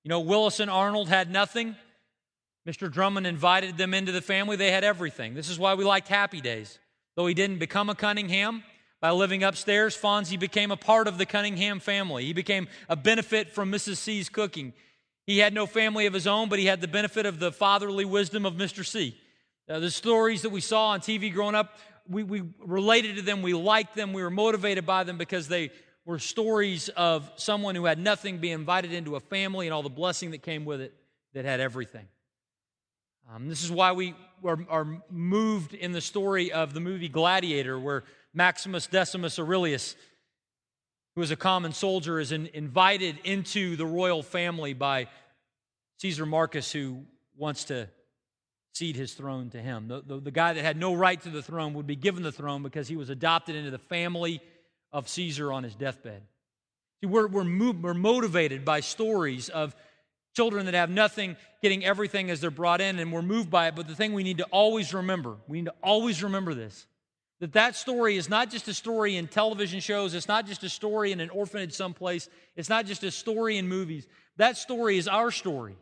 You 0.03 0.09
know, 0.09 0.19
Willis 0.19 0.59
and 0.59 0.69
Arnold 0.69 1.09
had 1.09 1.31
nothing. 1.31 1.75
Mr. 2.67 2.91
Drummond 2.91 3.27
invited 3.27 3.77
them 3.77 3.93
into 3.93 4.11
the 4.11 4.21
family. 4.21 4.55
They 4.55 4.71
had 4.71 4.83
everything. 4.83 5.33
This 5.33 5.49
is 5.49 5.59
why 5.59 5.73
we 5.73 5.83
liked 5.83 6.07
Happy 6.07 6.41
Days. 6.41 6.79
Though 7.15 7.27
he 7.27 7.33
didn't 7.33 7.59
become 7.59 7.89
a 7.89 7.95
Cunningham, 7.95 8.63
by 9.01 9.11
living 9.11 9.43
upstairs, 9.43 9.97
Fonzie 9.97 10.39
became 10.39 10.71
a 10.71 10.77
part 10.77 11.09
of 11.09 11.17
the 11.17 11.25
Cunningham 11.25 11.81
family. 11.81 12.23
He 12.23 12.31
became 12.31 12.69
a 12.87 12.95
benefit 12.95 13.51
from 13.51 13.69
Mrs. 13.69 13.97
C's 13.97 14.29
cooking. 14.29 14.71
He 15.27 15.39
had 15.39 15.53
no 15.53 15.65
family 15.65 16.05
of 16.05 16.13
his 16.13 16.25
own, 16.25 16.47
but 16.47 16.57
he 16.57 16.65
had 16.65 16.79
the 16.79 16.87
benefit 16.87 17.25
of 17.25 17.39
the 17.39 17.51
fatherly 17.51 18.05
wisdom 18.05 18.45
of 18.45 18.53
Mr. 18.53 18.85
C. 18.85 19.17
Uh, 19.69 19.79
the 19.79 19.91
stories 19.91 20.41
that 20.41 20.49
we 20.49 20.59
saw 20.59 20.89
on 20.89 20.99
TV 20.99 21.31
growing 21.33 21.55
up, 21.55 21.77
we, 22.07 22.23
we 22.23 22.43
related 22.59 23.15
to 23.15 23.21
them, 23.21 23.41
we 23.41 23.53
liked 23.53 23.95
them, 23.95 24.11
we 24.11 24.21
were 24.21 24.29
motivated 24.29 24.85
by 24.85 25.03
them 25.05 25.17
because 25.17 25.47
they 25.47 25.71
were 26.05 26.19
stories 26.19 26.89
of 26.89 27.31
someone 27.37 27.75
who 27.75 27.85
had 27.85 27.97
nothing 27.97 28.39
be 28.39 28.51
invited 28.51 28.91
into 28.91 29.15
a 29.15 29.21
family 29.21 29.67
and 29.67 29.73
all 29.73 29.81
the 29.81 29.89
blessing 29.89 30.31
that 30.31 30.43
came 30.43 30.65
with 30.65 30.81
it 30.81 30.93
that 31.33 31.45
had 31.45 31.61
everything. 31.61 32.05
Um, 33.33 33.47
this 33.47 33.63
is 33.63 33.71
why 33.71 33.93
we 33.93 34.15
are, 34.43 34.59
are 34.69 35.01
moved 35.09 35.73
in 35.73 35.93
the 35.93 36.01
story 36.01 36.51
of 36.51 36.73
the 36.73 36.81
movie 36.81 37.07
Gladiator, 37.07 37.79
where 37.79 38.03
Maximus 38.33 38.87
Decimus 38.87 39.39
Aurelius, 39.39 39.95
who 41.15 41.21
was 41.21 41.31
a 41.31 41.37
common 41.37 41.71
soldier, 41.71 42.19
is 42.19 42.33
in, 42.33 42.47
invited 42.47 43.17
into 43.23 43.77
the 43.77 43.85
royal 43.85 44.23
family 44.23 44.73
by 44.73 45.07
Caesar 45.99 46.25
Marcus, 46.25 46.69
who 46.69 47.05
wants 47.37 47.63
to 47.65 47.87
cede 48.73 48.95
his 48.95 49.13
throne 49.13 49.49
to 49.51 49.59
him. 49.59 49.87
The, 49.87 50.01
the, 50.05 50.19
the, 50.19 50.31
guy 50.31 50.53
that 50.53 50.63
had 50.63 50.77
no 50.77 50.93
right 50.93 51.21
to 51.21 51.29
the 51.29 51.41
throne 51.41 51.75
would 51.75 51.87
be 51.87 51.95
given 51.95 52.23
the 52.23 52.31
throne 52.31 52.63
because 52.63 52.87
he 52.87 52.95
was 52.95 53.09
adopted 53.09 53.55
into 53.55 53.71
the 53.71 53.77
family 53.77 54.41
of 54.91 55.07
Caesar 55.07 55.53
on 55.53 55.63
his 55.63 55.75
deathbed. 55.75 56.23
See, 56.99 57.07
we're, 57.07 57.27
we're, 57.27 57.43
moved, 57.43 57.83
we're 57.83 57.93
motivated 57.93 58.65
by 58.65 58.79
stories 58.79 59.49
of 59.49 59.75
children 60.35 60.65
that 60.65 60.73
have 60.73 60.89
nothing 60.89 61.37
getting 61.61 61.85
everything 61.85 62.31
as 62.31 62.41
they're 62.41 62.51
brought 62.51 62.81
in, 62.81 62.99
and 62.99 63.13
we're 63.13 63.21
moved 63.21 63.51
by 63.51 63.67
it. 63.67 63.75
But 63.75 63.87
the 63.87 63.95
thing 63.95 64.13
we 64.13 64.23
need 64.23 64.39
to 64.39 64.45
always 64.45 64.93
remember, 64.93 65.37
we 65.47 65.59
need 65.59 65.67
to 65.67 65.75
always 65.83 66.23
remember 66.23 66.53
this 66.53 66.87
that 67.39 67.53
that 67.53 67.75
story 67.75 68.15
is 68.15 68.29
not 68.29 68.49
just 68.49 68.69
a 68.69 68.73
story 68.73 69.17
in 69.17 69.27
television 69.27 69.81
shows 69.81 70.13
it's 70.13 70.29
not 70.29 70.45
just 70.45 70.63
a 70.63 70.69
story 70.69 71.11
in 71.11 71.19
an 71.19 71.29
orphanage 71.29 71.73
someplace 71.73 72.29
it's 72.55 72.69
not 72.69 72.85
just 72.85 73.03
a 73.03 73.11
story 73.11 73.57
in 73.57 73.67
movies 73.67 74.07
that 74.37 74.55
story 74.55 74.97
is 74.97 75.09
our 75.09 75.29
story 75.29 75.75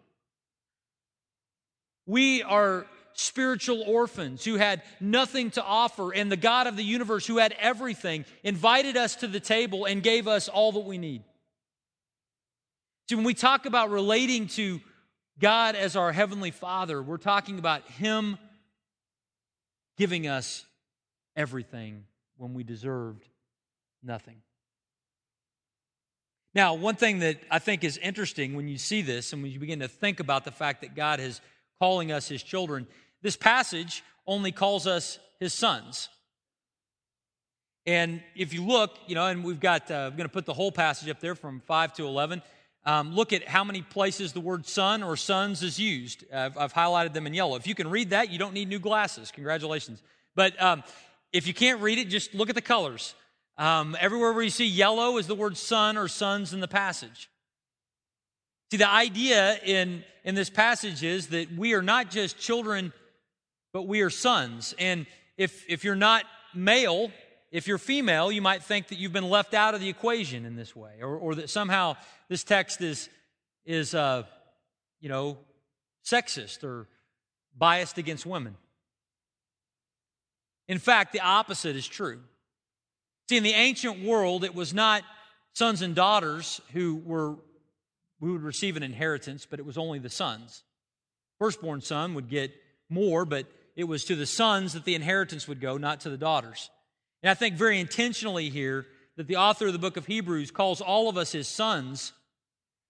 we 2.12 2.44
are 2.44 2.86
spiritual 3.14 3.82
orphans 3.82 4.46
who 4.46 4.56
had 4.56 4.82
nothing 5.00 5.52
to 5.52 5.64
offer 5.64 6.14
and 6.14 6.32
the 6.32 6.38
god 6.38 6.66
of 6.68 6.78
the 6.78 6.84
universe 6.84 7.26
who 7.28 7.38
had 7.38 7.54
everything 7.60 8.24
invited 8.44 8.96
us 8.96 9.16
to 9.16 9.28
the 9.28 9.40
table 9.40 9.86
and 9.86 10.02
gave 10.02 10.28
us 10.28 10.48
all 10.48 10.72
that 10.72 10.86
we 10.86 10.98
need 10.98 11.24
See, 13.12 13.16
when 13.16 13.26
we 13.26 13.34
talk 13.34 13.66
about 13.66 13.90
relating 13.90 14.48
to 14.48 14.80
God 15.38 15.76
as 15.76 15.98
our 15.98 16.14
Heavenly 16.14 16.52
Father, 16.52 17.04
we're 17.04 17.18
talking 17.18 17.60
about 17.60 17.86
Him 17.90 18.38
giving 19.98 20.28
us 20.28 20.66
everything 21.36 22.06
when 22.38 22.54
we 22.54 22.64
deserved 22.64 23.28
nothing. 24.02 24.38
Now, 26.56 26.76
one 26.76 26.96
thing 26.96 27.20
that 27.20 27.42
I 27.52 27.60
think 27.60 27.84
is 27.84 27.98
interesting 27.98 28.56
when 28.56 28.70
you 28.70 28.78
see 28.78 29.02
this 29.02 29.34
and 29.34 29.44
when 29.44 29.52
you 29.52 29.60
begin 29.60 29.80
to 29.80 29.90
think 29.90 30.22
about 30.22 30.46
the 30.46 30.52
fact 30.52 30.80
that 30.80 30.96
God 30.96 31.20
is 31.20 31.42
calling 31.82 32.12
us 32.12 32.28
His 32.28 32.44
children, 32.44 32.86
this 33.24 33.36
passage 33.36 34.04
only 34.28 34.52
calls 34.52 34.86
us 34.86 35.18
His 35.40 35.52
sons. 35.52 36.10
And 37.88 38.22
if 38.36 38.54
you 38.54 38.64
look, 38.64 39.00
you 39.08 39.16
know, 39.16 39.26
and 39.26 39.44
we've 39.44 39.60
got, 39.60 39.90
uh, 39.90 39.96
I'm 39.96 40.12
going 40.12 40.30
to 40.30 40.30
put 40.30 40.46
the 40.46 40.54
whole 40.54 40.72
passage 40.72 41.10
up 41.10 41.20
there 41.20 41.34
from 41.34 41.60
5 41.62 41.94
to 41.94 42.06
11. 42.06 42.44
Um, 42.86 43.16
look 43.16 43.34
at 43.34 43.48
how 43.48 43.64
many 43.64 43.82
places 43.82 44.32
the 44.32 44.40
word 44.40 44.68
son 44.68 45.02
or 45.02 45.18
sons 45.18 45.64
is 45.64 45.80
used. 45.80 46.24
I've, 46.32 46.56
I've, 46.56 46.72
highlighted 46.72 47.14
them 47.14 47.26
in 47.26 47.34
yellow. 47.34 47.56
If 47.56 47.66
you 47.66 47.74
can 47.74 47.90
read 47.90 48.12
that, 48.12 48.30
you 48.30 48.38
don't 48.38 48.54
need 48.54 48.70
new 48.70 48.80
glasses. 48.80 49.32
Congratulations. 49.32 50.04
But 50.36 50.62
um, 50.62 50.84
if 51.34 51.48
you 51.48 51.54
can't 51.56 51.82
read 51.82 51.98
it, 51.98 52.10
just 52.10 52.36
look 52.36 52.50
at 52.50 52.56
the 52.56 52.62
colors. 52.62 53.16
Um, 53.58 53.98
everywhere 54.00 54.34
where 54.34 54.44
you 54.44 54.52
see 54.52 54.68
yellow 54.68 55.18
is 55.18 55.26
the 55.26 55.34
word 55.34 55.58
son 55.58 55.98
or 55.98 56.08
sons 56.08 56.54
in 56.54 56.60
the 56.60 56.68
passage. 56.68 57.28
See, 58.72 58.78
the 58.78 58.90
idea 58.90 59.60
in, 59.66 60.06
in 60.24 60.34
this 60.34 60.50
passage 60.50 61.04
is 61.04 61.28
that 61.28 61.54
we 61.58 61.74
are 61.74 61.82
not 61.82 62.10
just 62.10 62.40
children, 62.40 62.94
but 63.74 63.84
we 63.84 64.00
are 64.00 64.10
sons. 64.10 64.74
And 64.80 65.08
if, 65.36 65.66
if 65.68 65.84
you're 65.84 65.94
not 65.94 66.24
male, 66.56 67.12
if 67.52 67.68
you're 67.68 67.78
female, 67.78 68.32
you 68.32 68.42
might 68.42 68.64
think 68.64 68.88
that 68.88 68.98
you've 68.98 69.12
been 69.12 69.30
left 69.30 69.54
out 69.54 69.74
of 69.74 69.82
the 69.82 69.90
equation 69.90 70.46
in 70.46 70.56
this 70.56 70.74
way, 70.74 70.94
or, 71.02 71.18
or 71.18 71.36
that 71.36 71.50
somehow 71.50 71.98
this 72.30 72.46
text 72.46 72.80
is, 72.80 73.10
is 73.66 73.94
uh, 73.94 74.24
you 75.02 75.10
know, 75.10 75.38
sexist 76.06 76.64
or 76.64 76.88
biased 77.58 77.98
against 77.98 78.26
women. 78.26 78.56
In 80.70 80.80
fact, 80.80 81.12
the 81.12 81.20
opposite 81.20 81.76
is 81.76 81.86
true. 81.86 82.22
See, 83.28 83.36
in 83.36 83.44
the 83.44 83.52
ancient 83.52 84.02
world, 84.02 84.46
it 84.46 84.56
was 84.56 84.74
not 84.74 85.04
sons 85.52 85.82
and 85.82 85.94
daughters 85.94 86.62
who 86.72 87.02
were 87.06 87.36
who 88.22 88.34
would 88.34 88.44
receive 88.44 88.78
an 88.78 88.84
inheritance, 88.84 89.46
but 89.50 89.60
it 89.60 89.66
was 89.66 89.78
only 89.78 90.00
the 90.00 90.10
sons. 90.10 90.64
Firstborn 91.40 91.82
son 91.82 92.14
would 92.14 92.30
get 92.30 92.54
more, 92.88 93.26
but 93.26 93.48
it 93.76 93.86
was 93.86 94.06
to 94.06 94.16
the 94.16 94.26
sons 94.26 94.74
that 94.74 94.86
the 94.86 94.96
inheritance 94.96 95.48
would 95.48 95.60
go, 95.60 95.78
not 95.78 96.02
to 96.02 96.10
the 96.10 96.18
daughters. 96.18 96.70
And 97.24 97.30
I 97.30 97.34
think 97.34 97.56
very 97.56 97.80
intentionally 97.80 98.50
here 98.50 98.86
that 99.18 99.28
the 99.28 99.38
author 99.38 99.68
of 99.68 99.74
the 99.74 99.80
book 99.80 99.98
of 99.98 100.06
Hebrews 100.06 100.52
calls 100.52 100.82
all 100.82 101.10
of 101.10 101.18
us 101.18 101.32
his 101.32 101.48
sons 101.48 102.14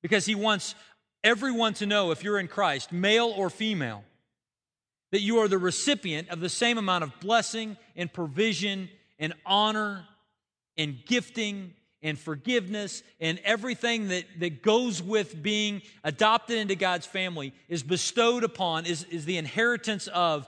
because 0.02 0.26
he 0.26 0.36
wants 0.36 0.76
everyone 1.24 1.74
to 1.76 1.86
know 1.86 2.12
if 2.12 2.24
you're 2.24 2.40
in 2.40 2.48
Christ, 2.48 2.92
male 2.92 3.34
or 3.36 3.50
female, 3.50 4.04
that 5.12 5.22
you 5.22 5.40
are 5.40 5.48
the 5.48 5.58
recipient 5.58 6.30
of 6.30 6.40
the 6.40 6.50
same 6.50 6.78
amount 6.78 7.04
of 7.04 7.20
blessing 7.20 7.78
and 7.96 8.12
provision 8.12 8.90
and 9.20 9.34
honor 9.46 10.06
and 10.78 10.98
gifting 11.06 11.74
and 12.04 12.18
forgiveness 12.18 13.04
and 13.20 13.40
everything 13.44 14.10
that, 14.10 14.26
that 14.40 14.62
goes 14.62 15.02
with 15.02 15.42
being 15.42 15.82
adopted 16.04 16.58
into 16.58 16.76
God's 16.76 17.06
family 17.06 17.54
is 17.68 17.84
bestowed 17.84 18.44
upon, 18.44 18.86
is, 18.86 19.04
is 19.06 19.26
the 19.26 19.38
inheritance 19.38 20.08
of 20.08 20.48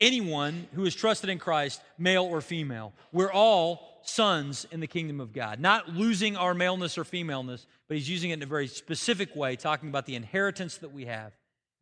anyone 0.00 0.68
who 0.74 0.84
is 0.84 0.94
trusted 0.94 1.30
in 1.30 1.38
Christ, 1.38 1.80
male 1.98 2.24
or 2.24 2.40
female. 2.40 2.92
We're 3.12 3.32
all 3.32 4.00
sons 4.02 4.66
in 4.70 4.80
the 4.80 4.86
kingdom 4.86 5.20
of 5.20 5.32
God. 5.32 5.60
Not 5.60 5.88
losing 5.90 6.36
our 6.36 6.54
maleness 6.54 6.96
or 6.96 7.04
femaleness, 7.04 7.66
but 7.88 7.96
he's 7.96 8.08
using 8.08 8.30
it 8.30 8.34
in 8.34 8.42
a 8.42 8.46
very 8.46 8.68
specific 8.68 9.34
way, 9.34 9.56
talking 9.56 9.88
about 9.88 10.06
the 10.06 10.14
inheritance 10.14 10.78
that 10.78 10.92
we 10.92 11.06
have 11.06 11.32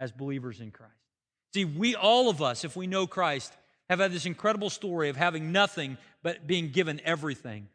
as 0.01 0.11
believers 0.13 0.61
in 0.61 0.71
Christ. 0.71 0.93
See, 1.53 1.65
we, 1.65 1.95
all 1.95 2.31
of 2.31 2.43
us, 2.43 2.65
if 2.65 2.77
we 2.77 2.87
know 2.87 3.07
Christ, 3.07 3.53
have 3.89 4.01
had 4.01 4.13
this 4.13 4.27
incredible 4.27 4.71
story 4.71 5.09
of 5.09 5.17
having 5.17 5.53
nothing 5.53 5.99
but 6.23 6.47
being 6.47 6.71
given 6.71 7.01
everything, 7.05 7.69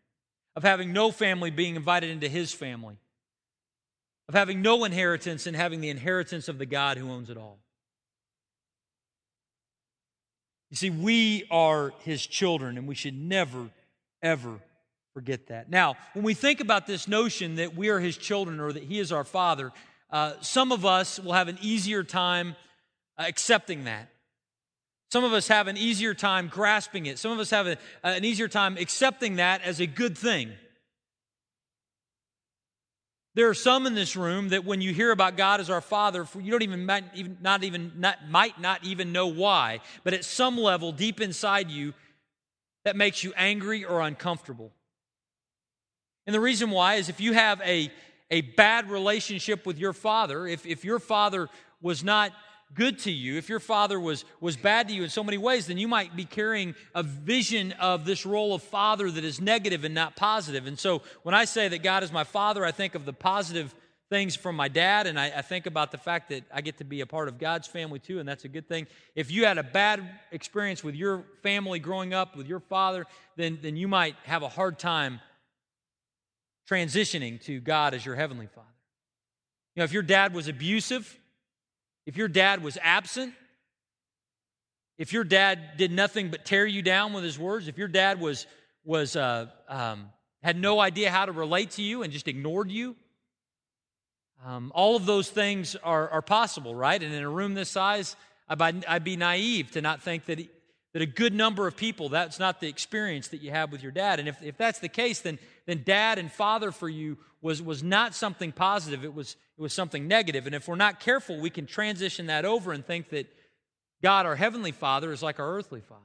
of 0.56 0.64
having 0.64 0.94
no 0.94 1.12
family 1.12 1.52
being 1.52 1.76
invited 1.76 2.10
into 2.10 2.28
his 2.28 2.52
family, 2.54 2.98
of 4.28 4.36
having 4.36 4.62
no 4.62 4.84
inheritance 4.84 5.48
and 5.48 5.56
having 5.56 5.82
the 5.82 5.90
inheritance 5.90 6.48
of 6.48 6.58
the 6.58 6.66
God 6.66 6.98
who 6.98 7.10
owns 7.10 7.30
it 7.30 7.38
all. 7.38 7.60
You 10.70 10.78
see, 10.78 10.90
we 10.90 11.46
are 11.50 11.94
his 12.04 12.26
children, 12.26 12.78
and 12.78 12.88
we 12.88 12.96
should 12.96 13.16
never, 13.16 13.70
ever 14.22 14.60
forget 15.14 15.48
that. 15.48 15.70
Now, 15.70 15.96
when 16.14 16.24
we 16.24 16.34
think 16.34 16.60
about 16.60 16.86
this 16.86 17.08
notion 17.08 17.56
that 17.56 17.76
we 17.76 17.90
are 17.90 18.00
his 18.00 18.18
children 18.18 18.60
or 18.60 18.72
that 18.72 18.84
he 18.84 19.00
is 19.00 19.12
our 19.12 19.24
father, 19.24 19.72
uh, 20.12 20.34
some 20.42 20.72
of 20.72 20.86
us 20.86 21.20
will 21.20 21.34
have 21.34 21.48
an 21.48 21.58
easier 21.62 22.04
time 22.04 22.56
uh, 23.18 23.24
accepting 23.28 23.86
that. 23.86 24.10
Some 25.12 25.24
of 25.24 25.34
us 25.34 25.48
have 25.48 25.68
an 25.68 25.78
easier 25.78 26.14
time 26.14 26.48
grasping 26.48 27.08
it. 27.08 27.18
Some 27.18 27.32
of 27.32 27.40
us 27.40 27.50
have 27.50 27.66
a, 27.68 27.78
an 28.04 28.24
easier 28.24 28.48
time 28.48 28.78
accepting 28.78 29.38
that 29.38 29.62
as 29.64 29.80
a 29.80 29.88
good 29.88 30.18
thing. 30.18 30.52
There 33.36 33.48
are 33.50 33.56
some 33.56 33.88
in 33.88 33.96
this 33.96 34.16
room 34.16 34.50
that 34.50 34.66
when 34.66 34.82
you 34.82 34.94
hear 34.94 35.12
about 35.12 35.38
God 35.38 35.62
as 35.62 35.70
our 35.70 35.82
Father, 35.82 36.28
you 36.40 36.52
don't 36.52 36.62
even, 36.62 36.86
might 36.86 37.06
even 37.16 37.38
not 37.42 37.64
even 37.64 37.94
not, 37.98 38.30
might 38.30 38.60
not 38.60 38.84
even 38.84 39.12
know 39.12 39.28
why, 39.28 39.80
but 40.04 40.14
at 40.14 40.26
some 40.26 40.58
level 40.58 40.92
deep 40.92 41.22
inside 41.22 41.72
you, 41.72 41.94
that 42.86 42.96
makes 42.96 43.24
you 43.24 43.34
angry 43.36 43.86
or 43.86 44.02
uncomfortable. 44.02 44.72
And 46.26 46.34
the 46.34 46.40
reason 46.40 46.70
why 46.70 46.96
is 46.96 47.10
if 47.10 47.20
you 47.20 47.34
have 47.34 47.62
a, 47.62 47.92
a 48.30 48.42
bad 48.42 48.90
relationship 48.90 49.66
with 49.66 49.80
your 49.80 49.94
father, 49.94 50.46
if, 50.46 50.66
if 50.66 50.84
your 50.86 51.00
father 51.00 51.50
was 51.82 52.04
not 52.04 52.32
good 52.74 53.00
to 53.00 53.12
you, 53.12 53.38
if 53.38 53.50
your 53.50 53.60
father 53.60 54.00
was, 54.00 54.26
was 54.40 54.56
bad 54.56 54.88
to 54.88 54.94
you 54.94 55.04
in 55.04 55.10
so 55.10 55.24
many 55.24 55.38
ways, 55.38 55.68
then 55.68 55.78
you 55.78 55.88
might 55.88 56.16
be 56.16 56.26
carrying 56.26 56.76
a 56.94 57.04
vision 57.04 57.72
of 57.74 58.06
this 58.06 58.26
role 58.26 58.54
of 58.54 58.62
father 58.64 59.10
that 59.10 59.24
is 59.24 59.42
negative 59.42 59.84
and 59.84 59.96
not 59.96 60.16
positive. 60.16 60.68
And 60.68 60.78
so 60.78 61.02
when 61.24 61.34
I 61.34 61.46
say 61.46 61.68
that 61.68 61.84
God 61.84 62.04
is 62.04 62.12
my 62.12 62.24
father, 62.24 62.64
I 62.64 62.72
think 62.72 62.96
of 62.96 63.06
the 63.06 63.14
positive 63.14 63.74
things 64.10 64.36
from 64.36 64.56
my 64.56 64.68
dad, 64.68 65.06
and 65.06 65.20
I, 65.20 65.28
I, 65.38 65.42
think 65.44 65.68
about 65.68 65.92
the 65.92 65.98
fact 66.00 66.30
that 66.30 66.44
I 66.52 66.62
get 66.62 66.80
to 66.80 66.84
be 66.84 67.02
a 67.02 67.06
part 67.06 67.28
of 67.28 67.38
God's 67.38 67.68
family 67.68 68.00
too, 68.00 68.20
and 68.20 68.28
that's 68.28 68.44
a 68.44 68.48
good 68.48 68.68
thing. 68.68 68.88
If 69.14 69.30
you 69.30 69.46
had 69.46 69.60
a 69.60 69.64
bad 69.64 70.02
experience 70.32 70.84
with 70.84 70.96
your 70.96 71.26
family 71.44 71.78
growing 71.78 72.12
up, 72.12 72.36
with 72.36 72.48
your 72.48 72.60
father, 72.60 73.06
then, 73.36 73.60
then 73.62 73.76
you 73.76 73.88
might 73.88 74.16
have 74.24 74.42
a 74.42 74.50
hard 74.50 74.80
time 74.80 75.20
transitioning 76.68 77.40
to 77.42 77.60
God 77.60 77.94
as 77.94 78.04
your 78.04 78.16
heavenly 78.16 78.48
father. 78.48 78.68
You 79.76 79.82
know, 79.82 79.84
if 79.84 79.94
your 79.94 80.04
dad 80.04 80.34
was 80.34 80.48
abusive, 80.48 81.19
if 82.10 82.18
your 82.18 82.28
dad 82.28 82.64
was 82.64 82.76
absent, 82.82 83.36
if 84.98 85.14
your 85.14 85.24
dad 85.24 85.78
did 85.78 85.92
nothing 85.92 86.32
but 86.32 86.44
tear 86.44 86.66
you 86.66 86.82
down 86.82 87.14
with 87.14 87.24
his 87.24 87.38
words, 87.38 87.68
if 87.68 87.78
your 87.78 87.88
dad 87.88 88.20
was, 88.20 88.48
was 88.84 89.16
uh, 89.16 89.46
um, 89.68 90.10
had 90.42 90.58
no 90.58 90.80
idea 90.80 91.12
how 91.12 91.28
to 91.28 91.32
relate 91.32 91.70
to 91.70 91.84
you 91.84 92.02
and 92.02 92.12
just 92.12 92.28
ignored 92.28 92.72
you, 92.72 92.96
um, 94.44 94.72
all 94.74 94.96
of 94.96 95.06
those 95.06 95.30
things 95.30 95.76
are, 95.84 96.10
are 96.10 96.24
possible, 96.24 96.74
right? 96.74 97.00
And 97.04 97.14
in 97.14 97.22
a 97.22 97.30
room 97.30 97.54
this 97.54 97.70
size, 97.70 98.16
I'd, 98.48 98.84
I'd 98.86 99.04
be 99.04 99.16
naive 99.16 99.70
to 99.74 99.82
not 99.84 100.02
think 100.02 100.26
that, 100.26 100.40
that 100.94 101.02
a 101.02 101.06
good 101.06 101.34
number 101.34 101.68
of 101.68 101.78
people, 101.78 102.10
that's 102.10 102.40
not 102.40 102.60
the 102.60 102.68
experience 102.68 103.28
that 103.30 103.42
you 103.42 103.52
have 103.52 103.72
with 103.72 103.84
your 103.84 103.92
dad. 103.92 104.20
And 104.20 104.28
if, 104.28 104.42
if 104.42 104.58
that's 104.58 104.80
the 104.80 104.90
case, 104.90 105.20
then, 105.22 105.38
then 105.68 105.84
dad 105.86 106.18
and 106.18 106.32
father 106.32 106.72
for 106.72 106.90
you 106.90 107.18
was, 107.42 107.62
was 107.62 107.84
not 107.84 108.16
something 108.16 108.52
positive, 108.52 109.04
it 109.04 109.14
was, 109.14 109.36
it 109.58 109.62
was 109.62 109.74
something 109.74 110.08
negative. 110.08 110.46
And 110.46 110.56
if 110.56 110.68
we're 110.68 110.76
not 110.76 111.00
careful, 111.00 111.40
we 111.40 111.50
can 111.50 111.66
transition 111.66 112.28
that 112.28 112.44
over 112.44 112.72
and 112.72 112.86
think 112.86 113.10
that 113.10 113.28
God, 114.02 114.26
our 114.26 114.36
heavenly 114.36 114.72
father, 114.72 115.12
is 115.12 115.22
like 115.22 115.40
our 115.40 115.56
earthly 115.56 115.82
father. 115.82 116.02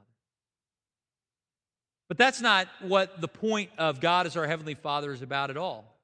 But 2.07 2.17
that's 2.17 2.41
not 2.41 2.67
what 2.81 3.19
the 3.19 3.27
point 3.27 3.71
of 3.77 3.99
God 3.99 4.27
as 4.27 4.37
our 4.37 4.45
heavenly 4.45 4.75
father 4.75 5.11
is 5.11 5.23
about 5.23 5.49
at 5.49 5.57
all. 5.57 5.94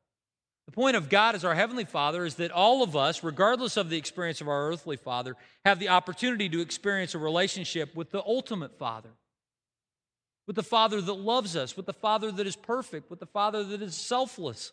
The 0.72 0.76
point 0.76 0.96
of 0.96 1.10
God 1.10 1.36
as 1.36 1.44
our 1.44 1.54
Heavenly 1.54 1.84
Father 1.84 2.24
is 2.24 2.36
that 2.36 2.50
all 2.50 2.82
of 2.82 2.96
us, 2.96 3.26
regardless 3.26 3.76
of 3.76 3.90
the 3.90 3.98
experience 3.98 4.40
of 4.40 4.48
our 4.48 4.70
earthly 4.70 4.96
Father, 4.96 5.36
have 5.66 5.80
the 5.80 5.90
opportunity 5.90 6.48
to 6.48 6.62
experience 6.62 7.14
a 7.14 7.18
relationship 7.18 7.94
with 7.94 8.10
the 8.12 8.24
ultimate 8.24 8.78
Father, 8.78 9.10
with 10.48 10.56
the 10.56 10.64
Father 10.64 11.02
that 11.02 11.14
loves 11.14 11.58
us, 11.58 11.76
with 11.76 11.88
the 11.88 11.94
Father 11.94 12.32
that 12.32 12.48
is 12.48 12.56
perfect, 12.56 13.10
with 13.10 13.20
the 13.20 13.26
Father 13.26 13.66
that 13.66 13.82
is 13.82 13.96
selfless. 13.96 14.72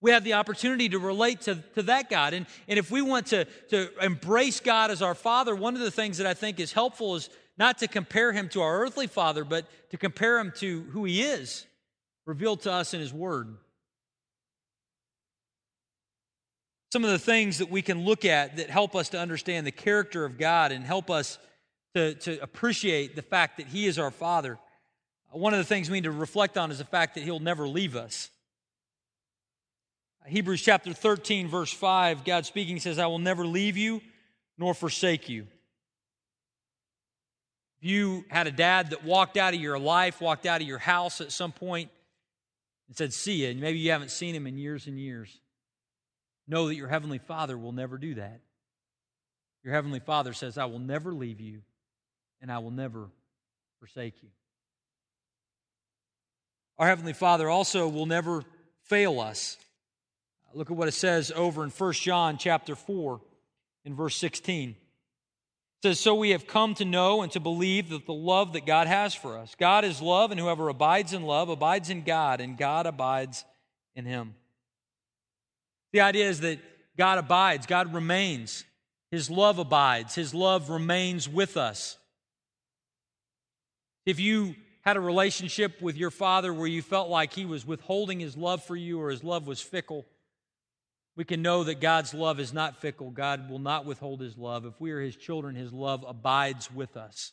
We 0.00 0.10
have 0.10 0.24
the 0.24 0.32
opportunity 0.32 0.88
to 0.88 0.98
relate 0.98 1.42
to, 1.42 1.62
to 1.76 1.84
that 1.84 2.10
God. 2.10 2.34
And, 2.34 2.46
and 2.66 2.80
if 2.80 2.90
we 2.90 3.02
want 3.02 3.28
to, 3.28 3.44
to 3.68 3.90
embrace 4.04 4.58
God 4.58 4.90
as 4.90 5.02
our 5.02 5.14
Father, 5.14 5.54
one 5.54 5.76
of 5.76 5.82
the 5.82 5.90
things 5.92 6.18
that 6.18 6.26
I 6.26 6.34
think 6.34 6.58
is 6.58 6.72
helpful 6.72 7.14
is 7.14 7.30
not 7.56 7.78
to 7.78 7.86
compare 7.86 8.32
Him 8.32 8.48
to 8.48 8.62
our 8.62 8.80
earthly 8.80 9.06
Father, 9.06 9.44
but 9.44 9.66
to 9.90 9.96
compare 9.96 10.40
Him 10.40 10.52
to 10.56 10.82
who 10.90 11.04
He 11.04 11.22
is, 11.22 11.64
revealed 12.26 12.62
to 12.62 12.72
us 12.72 12.92
in 12.92 12.98
His 12.98 13.14
Word. 13.14 13.56
Some 16.92 17.04
of 17.04 17.10
the 17.10 17.18
things 17.18 17.58
that 17.58 17.70
we 17.70 17.82
can 17.82 18.04
look 18.04 18.24
at 18.24 18.56
that 18.56 18.68
help 18.68 18.96
us 18.96 19.10
to 19.10 19.18
understand 19.18 19.66
the 19.66 19.72
character 19.72 20.24
of 20.24 20.38
God 20.38 20.72
and 20.72 20.84
help 20.84 21.08
us 21.08 21.38
to, 21.94 22.14
to 22.14 22.42
appreciate 22.42 23.14
the 23.14 23.22
fact 23.22 23.58
that 23.58 23.68
He 23.68 23.86
is 23.86 23.98
our 23.98 24.10
Father. 24.10 24.58
One 25.30 25.54
of 25.54 25.58
the 25.58 25.64
things 25.64 25.88
we 25.88 25.98
need 25.98 26.04
to 26.04 26.10
reflect 26.10 26.58
on 26.58 26.72
is 26.72 26.78
the 26.78 26.84
fact 26.84 27.14
that 27.14 27.22
He'll 27.22 27.38
never 27.38 27.68
leave 27.68 27.94
us. 27.94 28.30
Hebrews 30.26 30.62
chapter 30.62 30.92
13, 30.92 31.48
verse 31.48 31.72
5, 31.72 32.24
God 32.24 32.44
speaking 32.44 32.78
says, 32.80 32.98
I 32.98 33.06
will 33.06 33.18
never 33.18 33.46
leave 33.46 33.76
you 33.76 34.00
nor 34.58 34.74
forsake 34.74 35.28
you. 35.28 35.46
If 37.80 37.88
you 37.88 38.24
had 38.28 38.46
a 38.46 38.52
dad 38.52 38.90
that 38.90 39.04
walked 39.04 39.36
out 39.36 39.54
of 39.54 39.60
your 39.60 39.78
life, 39.78 40.20
walked 40.20 40.44
out 40.44 40.60
of 40.60 40.66
your 40.66 40.78
house 40.78 41.20
at 41.20 41.32
some 41.32 41.52
point, 41.52 41.90
and 42.88 42.96
said, 42.96 43.12
See 43.12 43.44
you, 43.44 43.48
and 43.48 43.60
maybe 43.60 43.78
you 43.78 43.92
haven't 43.92 44.10
seen 44.10 44.34
him 44.34 44.46
in 44.46 44.58
years 44.58 44.86
and 44.86 44.98
years 44.98 45.40
know 46.50 46.68
that 46.68 46.74
your 46.74 46.88
Heavenly 46.88 47.18
Father 47.18 47.56
will 47.56 47.72
never 47.72 47.96
do 47.96 48.14
that. 48.16 48.40
Your 49.62 49.72
Heavenly 49.72 50.00
Father 50.00 50.32
says, 50.32 50.58
I 50.58 50.66
will 50.66 50.78
never 50.78 51.12
leave 51.12 51.40
you 51.40 51.62
and 52.40 52.50
I 52.50 52.58
will 52.58 52.70
never 52.70 53.08
forsake 53.78 54.14
you. 54.22 54.28
Our 56.78 56.86
Heavenly 56.86 57.12
Father 57.12 57.48
also 57.48 57.88
will 57.88 58.06
never 58.06 58.42
fail 58.84 59.20
us. 59.20 59.58
Look 60.54 60.70
at 60.70 60.76
what 60.76 60.88
it 60.88 60.94
says 60.94 61.30
over 61.30 61.62
in 61.62 61.70
1 61.70 61.92
John 61.92 62.38
chapter 62.38 62.74
4 62.74 63.20
in 63.84 63.94
verse 63.94 64.16
16. 64.16 64.70
It 64.70 64.76
says, 65.82 66.00
So 66.00 66.14
we 66.14 66.30
have 66.30 66.46
come 66.46 66.74
to 66.74 66.84
know 66.84 67.22
and 67.22 67.30
to 67.32 67.40
believe 67.40 67.90
that 67.90 68.06
the 68.06 68.12
love 68.14 68.54
that 68.54 68.66
God 68.66 68.86
has 68.86 69.14
for 69.14 69.38
us. 69.38 69.54
God 69.58 69.84
is 69.84 70.02
love, 70.02 70.30
and 70.30 70.40
whoever 70.40 70.68
abides 70.68 71.12
in 71.12 71.22
love 71.22 71.48
abides 71.48 71.88
in 71.88 72.02
God, 72.02 72.40
and 72.40 72.58
God 72.58 72.86
abides 72.86 73.44
in 73.94 74.04
him. 74.04 74.34
The 75.92 76.00
idea 76.00 76.28
is 76.28 76.40
that 76.40 76.58
God 76.96 77.18
abides, 77.18 77.66
God 77.66 77.94
remains. 77.94 78.64
His 79.10 79.28
love 79.28 79.58
abides, 79.58 80.14
His 80.14 80.34
love 80.34 80.70
remains 80.70 81.28
with 81.28 81.56
us. 81.56 81.98
If 84.06 84.20
you 84.20 84.54
had 84.82 84.96
a 84.96 85.00
relationship 85.00 85.80
with 85.82 85.96
your 85.96 86.10
father 86.10 86.52
where 86.54 86.66
you 86.66 86.82
felt 86.82 87.10
like 87.10 87.32
he 87.32 87.44
was 87.44 87.66
withholding 87.66 88.18
his 88.18 88.36
love 88.36 88.64
for 88.64 88.74
you 88.74 89.00
or 89.00 89.10
his 89.10 89.22
love 89.22 89.46
was 89.46 89.60
fickle, 89.60 90.06
we 91.16 91.24
can 91.24 91.42
know 91.42 91.64
that 91.64 91.80
God's 91.80 92.14
love 92.14 92.40
is 92.40 92.52
not 92.52 92.80
fickle. 92.80 93.10
God 93.10 93.50
will 93.50 93.58
not 93.58 93.84
withhold 93.84 94.20
his 94.20 94.38
love. 94.38 94.64
If 94.64 94.80
we 94.80 94.90
are 94.92 95.00
his 95.00 95.16
children, 95.16 95.54
his 95.54 95.72
love 95.72 96.04
abides 96.08 96.72
with 96.72 96.96
us. 96.96 97.32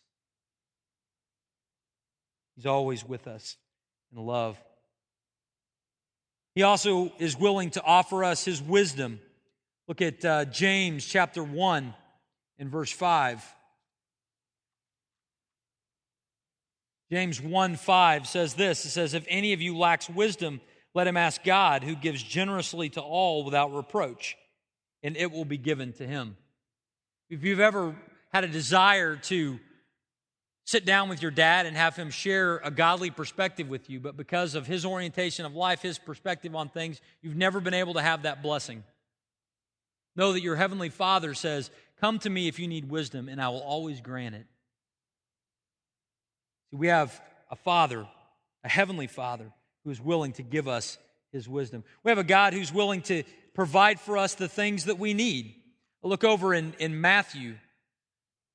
He's 2.56 2.66
always 2.66 3.06
with 3.08 3.28
us 3.28 3.56
in 4.12 4.22
love. 4.22 4.58
He 6.58 6.64
also 6.64 7.12
is 7.20 7.38
willing 7.38 7.70
to 7.70 7.84
offer 7.84 8.24
us 8.24 8.44
his 8.44 8.64
wisdom. 8.64 9.20
Look 9.88 10.02
at 10.02 10.26
uh, 10.26 10.46
James 10.46 11.06
chapter 11.06 11.44
1 11.44 11.94
and 12.58 12.72
verse 12.72 12.92
5. 12.92 13.46
James 17.12 17.40
1 17.40 17.76
5 17.76 18.28
says 18.28 18.56
this 18.56 18.86
It 18.86 18.90
says, 18.90 19.14
If 19.14 19.28
any 19.30 19.54
of 19.54 19.62
you 19.62 19.78
lacks 19.78 20.10
wisdom, 20.10 20.60
let 20.96 21.06
him 21.06 21.16
ask 21.16 21.44
God, 21.44 21.84
who 21.84 21.96
gives 21.96 22.24
generously 22.24 22.90
to 22.90 23.02
all 23.02 23.44
without 23.44 23.76
reproach, 23.76 24.36
and 25.04 25.16
it 25.16 25.32
will 25.32 25.46
be 25.46 25.60
given 25.60 25.94
to 25.94 26.08
him. 26.08 26.38
If 27.30 27.44
you've 27.44 27.60
ever 27.60 27.96
had 28.34 28.46
a 28.46 28.48
desire 28.48 29.16
to 29.16 29.60
sit 30.68 30.86
down 30.86 31.08
with 31.08 31.22
your 31.22 31.32
dad 31.32 31.66
and 31.66 31.78
have 31.78 31.96
him 31.96 32.10
share 32.10 32.58
a 32.58 32.70
godly 32.70 33.10
perspective 33.10 33.70
with 33.70 33.90
you, 33.90 34.02
but 34.02 34.18
because 34.18 34.54
of 34.54 34.68
his 34.68 34.86
orientation 34.86 35.46
of 35.46 35.56
life, 35.56 35.82
his 35.82 35.98
perspective 35.98 36.54
on 36.56 36.68
things, 36.68 37.00
you've 37.22 37.38
never 37.38 37.62
been 37.62 37.74
able 37.74 37.94
to 37.94 38.02
have 38.02 38.24
that 38.24 38.44
blessing. 38.44 38.84
Know 40.18 40.34
that 40.34 40.42
your 40.42 40.58
heavenly 40.58 40.90
Father 40.90 41.34
says, 41.34 41.72
Come 42.02 42.20
to 42.20 42.30
me 42.30 42.50
if 42.50 42.60
you 42.60 42.68
need 42.68 42.90
wisdom, 42.90 43.30
and 43.30 43.42
I 43.42 43.48
will 43.48 43.62
always 43.62 44.02
grant 44.02 44.36
it. 44.36 44.46
We 46.72 46.88
have 46.88 47.20
a 47.50 47.56
Father, 47.56 48.06
a 48.64 48.70
heavenly 48.70 49.08
Father, 49.08 49.50
who 49.86 49.90
is 49.90 50.02
willing 50.02 50.34
to 50.34 50.44
give 50.44 50.68
us 50.68 50.98
his 51.32 51.48
wisdom. 51.48 51.86
We 52.04 52.12
have 52.12 52.18
a 52.18 52.26
God 52.26 52.54
who's 52.54 52.74
willing 52.74 53.02
to 53.04 53.24
provide 53.54 54.02
for 54.02 54.18
us 54.18 54.36
the 54.36 54.50
things 54.50 54.86
that 54.86 55.00
we 55.00 55.14
need. 55.14 55.56
I'll 56.04 56.10
look 56.10 56.26
over 56.26 56.54
in, 56.54 56.74
in 56.78 57.00
Matthew 57.00 57.56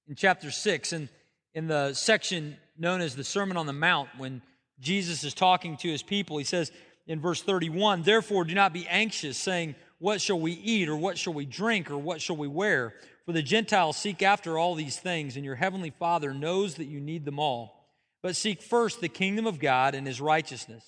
in 0.08 0.14
chapter 0.14 0.50
6, 0.50 0.92
and 0.92 1.08
in 1.54 1.66
the 1.66 1.92
section 1.94 2.56
known 2.78 3.00
as 3.00 3.14
the 3.14 3.24
Sermon 3.24 3.56
on 3.56 3.66
the 3.66 3.72
Mount, 3.72 4.08
when 4.16 4.42
Jesus 4.80 5.24
is 5.24 5.34
talking 5.34 5.76
to 5.78 5.88
his 5.88 6.02
people, 6.02 6.38
he 6.38 6.44
says 6.44 6.72
in 7.06 7.20
verse 7.20 7.42
31 7.42 8.02
Therefore, 8.02 8.44
do 8.44 8.54
not 8.54 8.72
be 8.72 8.86
anxious, 8.88 9.36
saying, 9.36 9.74
What 9.98 10.20
shall 10.20 10.40
we 10.40 10.52
eat, 10.52 10.88
or 10.88 10.96
what 10.96 11.18
shall 11.18 11.34
we 11.34 11.46
drink, 11.46 11.90
or 11.90 11.98
what 11.98 12.20
shall 12.20 12.36
we 12.36 12.48
wear? 12.48 12.94
For 13.26 13.32
the 13.32 13.42
Gentiles 13.42 13.96
seek 13.96 14.22
after 14.22 14.58
all 14.58 14.74
these 14.74 14.98
things, 14.98 15.36
and 15.36 15.44
your 15.44 15.54
heavenly 15.54 15.90
Father 15.90 16.34
knows 16.34 16.74
that 16.76 16.86
you 16.86 17.00
need 17.00 17.24
them 17.24 17.38
all. 17.38 17.86
But 18.22 18.36
seek 18.36 18.62
first 18.62 19.00
the 19.00 19.08
kingdom 19.08 19.46
of 19.46 19.58
God 19.58 19.94
and 19.94 20.06
his 20.06 20.20
righteousness, 20.20 20.84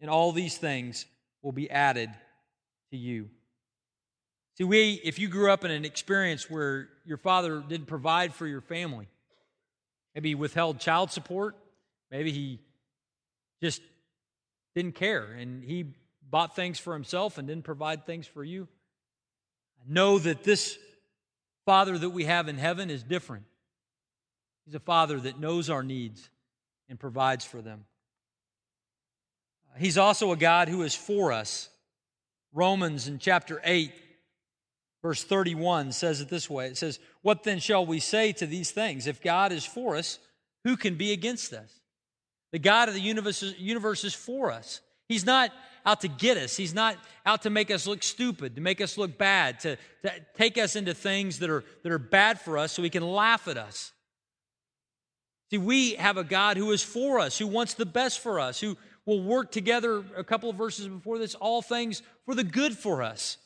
and 0.00 0.10
all 0.10 0.32
these 0.32 0.58
things 0.58 1.06
will 1.42 1.52
be 1.52 1.70
added 1.70 2.10
to 2.90 2.96
you. 2.96 3.28
See, 4.58 4.64
we, 4.64 5.00
if 5.02 5.18
you 5.18 5.28
grew 5.28 5.50
up 5.50 5.64
in 5.64 5.70
an 5.70 5.84
experience 5.86 6.50
where 6.50 6.88
your 7.06 7.16
father 7.16 7.62
didn't 7.66 7.86
provide 7.86 8.34
for 8.34 8.46
your 8.46 8.60
family, 8.60 9.08
Maybe 10.14 10.30
he 10.30 10.34
withheld 10.34 10.80
child 10.80 11.10
support. 11.10 11.56
Maybe 12.10 12.32
he 12.32 12.60
just 13.62 13.80
didn't 14.74 14.94
care 14.94 15.24
and 15.24 15.62
he 15.62 15.86
bought 16.30 16.56
things 16.56 16.78
for 16.78 16.94
himself 16.94 17.38
and 17.38 17.46
didn't 17.46 17.64
provide 17.64 18.06
things 18.06 18.26
for 18.26 18.42
you. 18.42 18.68
I 19.80 19.92
know 19.92 20.18
that 20.18 20.44
this 20.44 20.78
Father 21.64 21.96
that 21.96 22.10
we 22.10 22.24
have 22.24 22.48
in 22.48 22.58
heaven 22.58 22.90
is 22.90 23.02
different. 23.02 23.44
He's 24.64 24.74
a 24.74 24.80
Father 24.80 25.18
that 25.20 25.40
knows 25.40 25.70
our 25.70 25.82
needs 25.82 26.28
and 26.88 26.98
provides 26.98 27.44
for 27.44 27.60
them. 27.60 27.84
He's 29.78 29.98
also 29.98 30.32
a 30.32 30.36
God 30.36 30.68
who 30.68 30.82
is 30.82 30.94
for 30.94 31.32
us. 31.32 31.68
Romans 32.52 33.08
in 33.08 33.18
chapter 33.18 33.60
8 33.64 33.92
Verse 35.02 35.24
31 35.24 35.92
says 35.92 36.20
it 36.20 36.28
this 36.28 36.48
way 36.48 36.68
It 36.68 36.76
says, 36.76 36.98
What 37.22 37.42
then 37.42 37.58
shall 37.58 37.84
we 37.84 38.00
say 38.00 38.32
to 38.34 38.46
these 38.46 38.70
things? 38.70 39.06
If 39.06 39.20
God 39.20 39.52
is 39.52 39.64
for 39.64 39.96
us, 39.96 40.18
who 40.64 40.76
can 40.76 40.94
be 40.94 41.12
against 41.12 41.52
us? 41.52 41.80
The 42.52 42.60
God 42.60 42.88
of 42.88 42.94
the 42.94 43.00
universe, 43.00 43.42
universe 43.58 44.04
is 44.04 44.14
for 44.14 44.52
us. 44.52 44.80
He's 45.08 45.26
not 45.26 45.50
out 45.84 46.02
to 46.02 46.08
get 46.08 46.36
us. 46.36 46.56
He's 46.56 46.74
not 46.74 46.96
out 47.26 47.42
to 47.42 47.50
make 47.50 47.70
us 47.70 47.86
look 47.86 48.02
stupid, 48.02 48.54
to 48.54 48.60
make 48.60 48.80
us 48.80 48.96
look 48.96 49.18
bad, 49.18 49.58
to, 49.60 49.76
to 50.02 50.12
take 50.36 50.56
us 50.56 50.76
into 50.76 50.94
things 50.94 51.40
that 51.40 51.50
are, 51.50 51.64
that 51.82 51.90
are 51.90 51.98
bad 51.98 52.40
for 52.40 52.56
us 52.56 52.72
so 52.72 52.82
he 52.82 52.90
can 52.90 53.02
laugh 53.02 53.48
at 53.48 53.56
us. 53.56 53.92
See, 55.50 55.58
we 55.58 55.94
have 55.94 56.16
a 56.16 56.24
God 56.24 56.56
who 56.56 56.70
is 56.70 56.82
for 56.82 57.18
us, 57.18 57.38
who 57.38 57.46
wants 57.46 57.74
the 57.74 57.86
best 57.86 58.20
for 58.20 58.38
us, 58.38 58.60
who 58.60 58.76
will 59.04 59.22
work 59.22 59.50
together, 59.50 60.04
a 60.16 60.22
couple 60.22 60.48
of 60.48 60.56
verses 60.56 60.86
before 60.86 61.18
this, 61.18 61.34
all 61.34 61.60
things 61.60 62.02
for 62.24 62.34
the 62.34 62.44
good 62.44 62.78
for 62.78 63.02
us 63.02 63.38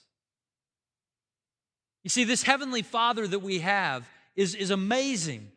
You 2.07 2.11
see, 2.11 2.23
this 2.23 2.45
Heavenly 2.45 2.83
Father 2.83 3.27
that 3.27 3.41
we 3.41 3.59
have 3.59 4.09
is, 4.37 4.55
is 4.55 4.71
amazing. 4.71 5.51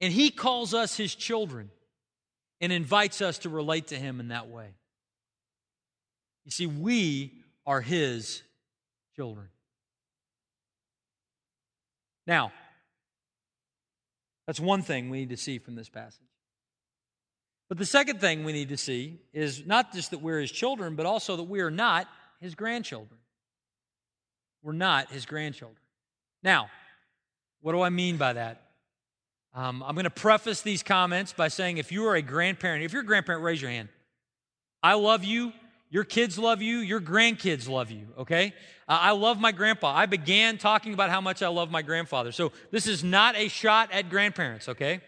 And 0.00 0.10
He 0.10 0.30
calls 0.30 0.72
us 0.72 0.96
His 0.96 1.14
children 1.14 1.68
and 2.62 2.72
invites 2.72 3.20
us 3.20 3.40
to 3.40 3.50
relate 3.50 3.88
to 3.88 3.96
Him 3.96 4.20
in 4.20 4.28
that 4.28 4.48
way. 4.48 4.68
You 6.46 6.50
see, 6.50 6.66
we 6.66 7.34
are 7.66 7.82
His 7.82 8.40
children. 9.16 9.48
Now, 12.26 12.52
that's 14.46 14.60
one 14.60 14.80
thing 14.80 15.10
we 15.10 15.18
need 15.18 15.28
to 15.28 15.36
see 15.36 15.58
from 15.58 15.74
this 15.74 15.90
passage. 15.90 16.22
But 17.68 17.76
the 17.76 17.84
second 17.84 18.22
thing 18.22 18.44
we 18.44 18.54
need 18.54 18.70
to 18.70 18.78
see 18.78 19.20
is 19.34 19.66
not 19.66 19.92
just 19.92 20.12
that 20.12 20.22
we're 20.22 20.40
his 20.40 20.50
children, 20.50 20.96
but 20.96 21.04
also 21.04 21.36
that 21.36 21.42
we 21.42 21.60
are 21.60 21.70
not 21.70 22.08
his 22.40 22.54
grandchildren. 22.54 23.18
We're 24.66 24.72
not 24.72 25.12
his 25.12 25.26
grandchildren. 25.26 25.78
Now, 26.42 26.70
what 27.60 27.70
do 27.70 27.82
I 27.82 27.88
mean 27.88 28.16
by 28.16 28.32
that? 28.32 28.62
Um, 29.54 29.80
I'm 29.86 29.94
going 29.94 30.04
to 30.04 30.10
preface 30.10 30.60
these 30.60 30.82
comments 30.82 31.32
by 31.32 31.46
saying 31.46 31.78
if 31.78 31.92
you 31.92 32.04
are 32.08 32.16
a 32.16 32.20
grandparent, 32.20 32.82
if 32.82 32.92
you're 32.92 33.02
a 33.02 33.06
grandparent, 33.06 33.44
raise 33.44 33.62
your 33.62 33.70
hand. 33.70 33.90
I 34.82 34.94
love 34.94 35.22
you. 35.22 35.52
Your 35.88 36.02
kids 36.02 36.36
love 36.36 36.62
you. 36.62 36.78
Your 36.78 37.00
grandkids 37.00 37.68
love 37.68 37.92
you, 37.92 38.08
okay? 38.18 38.54
Uh, 38.88 38.98
I 39.02 39.12
love 39.12 39.38
my 39.38 39.52
grandpa. 39.52 39.94
I 39.94 40.06
began 40.06 40.58
talking 40.58 40.94
about 40.94 41.10
how 41.10 41.20
much 41.20 41.44
I 41.44 41.48
love 41.48 41.70
my 41.70 41.82
grandfather. 41.82 42.32
So 42.32 42.50
this 42.72 42.88
is 42.88 43.04
not 43.04 43.36
a 43.36 43.46
shot 43.46 43.92
at 43.92 44.10
grandparents, 44.10 44.68
okay? 44.68 45.00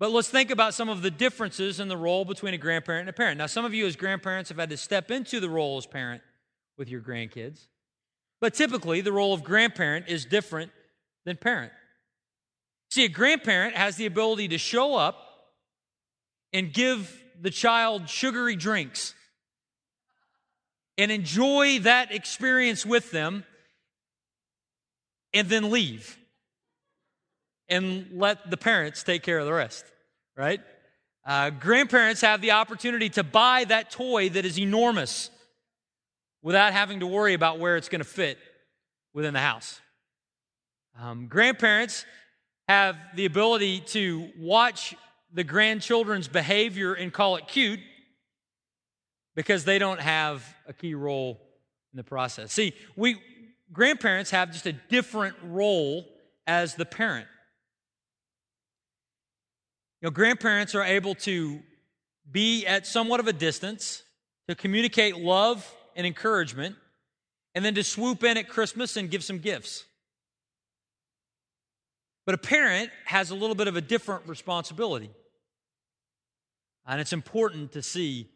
But 0.00 0.10
let's 0.10 0.28
think 0.28 0.50
about 0.50 0.74
some 0.74 0.88
of 0.88 1.00
the 1.00 1.12
differences 1.12 1.78
in 1.78 1.86
the 1.86 1.96
role 1.96 2.24
between 2.24 2.54
a 2.54 2.58
grandparent 2.58 3.02
and 3.02 3.10
a 3.10 3.12
parent. 3.12 3.38
Now, 3.38 3.46
some 3.46 3.64
of 3.64 3.72
you 3.72 3.86
as 3.86 3.94
grandparents 3.94 4.48
have 4.48 4.58
had 4.58 4.70
to 4.70 4.76
step 4.76 5.12
into 5.12 5.38
the 5.38 5.48
role 5.48 5.76
as 5.76 5.86
parent 5.86 6.22
with 6.76 6.88
your 6.88 7.02
grandkids. 7.02 7.68
But 8.44 8.52
typically, 8.52 9.00
the 9.00 9.10
role 9.10 9.32
of 9.32 9.42
grandparent 9.42 10.08
is 10.08 10.26
different 10.26 10.70
than 11.24 11.38
parent. 11.38 11.72
See, 12.90 13.06
a 13.06 13.08
grandparent 13.08 13.74
has 13.74 13.96
the 13.96 14.04
ability 14.04 14.48
to 14.48 14.58
show 14.58 14.96
up 14.96 15.16
and 16.52 16.70
give 16.70 17.24
the 17.40 17.48
child 17.48 18.06
sugary 18.10 18.54
drinks 18.54 19.14
and 20.98 21.10
enjoy 21.10 21.78
that 21.78 22.12
experience 22.12 22.84
with 22.84 23.10
them 23.12 23.44
and 25.32 25.48
then 25.48 25.70
leave 25.70 26.18
and 27.70 28.08
let 28.12 28.50
the 28.50 28.58
parents 28.58 29.02
take 29.04 29.22
care 29.22 29.38
of 29.38 29.46
the 29.46 29.54
rest, 29.54 29.86
right? 30.36 30.60
Uh, 31.24 31.48
grandparents 31.48 32.20
have 32.20 32.42
the 32.42 32.50
opportunity 32.50 33.08
to 33.08 33.22
buy 33.22 33.64
that 33.64 33.90
toy 33.90 34.28
that 34.28 34.44
is 34.44 34.58
enormous 34.58 35.30
without 36.44 36.74
having 36.74 37.00
to 37.00 37.06
worry 37.06 37.32
about 37.32 37.58
where 37.58 37.76
it's 37.76 37.88
going 37.88 38.02
to 38.02 38.08
fit 38.08 38.38
within 39.14 39.32
the 39.32 39.40
house. 39.40 39.80
Um, 41.00 41.26
grandparents 41.26 42.04
have 42.68 42.96
the 43.16 43.24
ability 43.24 43.80
to 43.80 44.28
watch 44.38 44.94
the 45.32 45.42
grandchildren's 45.42 46.28
behavior 46.28 46.92
and 46.92 47.12
call 47.12 47.36
it 47.36 47.48
cute 47.48 47.80
because 49.34 49.64
they 49.64 49.78
don't 49.78 50.00
have 50.00 50.46
a 50.68 50.72
key 50.72 50.94
role 50.94 51.40
in 51.92 51.96
the 51.96 52.04
process. 52.04 52.52
See, 52.52 52.74
we 52.94 53.16
grandparents 53.72 54.30
have 54.30 54.52
just 54.52 54.66
a 54.66 54.72
different 54.72 55.34
role 55.42 56.06
as 56.46 56.74
the 56.74 56.84
parent. 56.84 57.26
You 60.00 60.06
know, 60.06 60.10
grandparents 60.10 60.74
are 60.74 60.84
able 60.84 61.14
to 61.16 61.60
be 62.30 62.66
at 62.66 62.86
somewhat 62.86 63.18
of 63.18 63.28
a 63.28 63.32
distance 63.32 64.02
to 64.46 64.54
communicate 64.54 65.16
love 65.16 65.68
and 65.96 66.06
encouragement, 66.06 66.76
and 67.54 67.64
then 67.64 67.74
to 67.74 67.84
swoop 67.84 68.24
in 68.24 68.36
at 68.36 68.48
Christmas 68.48 68.96
and 68.96 69.10
give 69.10 69.22
some 69.22 69.38
gifts. 69.38 69.84
But 72.26 72.34
a 72.34 72.38
parent 72.38 72.90
has 73.04 73.30
a 73.30 73.34
little 73.34 73.54
bit 73.54 73.68
of 73.68 73.76
a 73.76 73.80
different 73.80 74.26
responsibility. 74.26 75.10
And 76.86 77.00
it's 77.00 77.12
important 77.12 77.72
to 77.72 77.82
see 77.82 78.28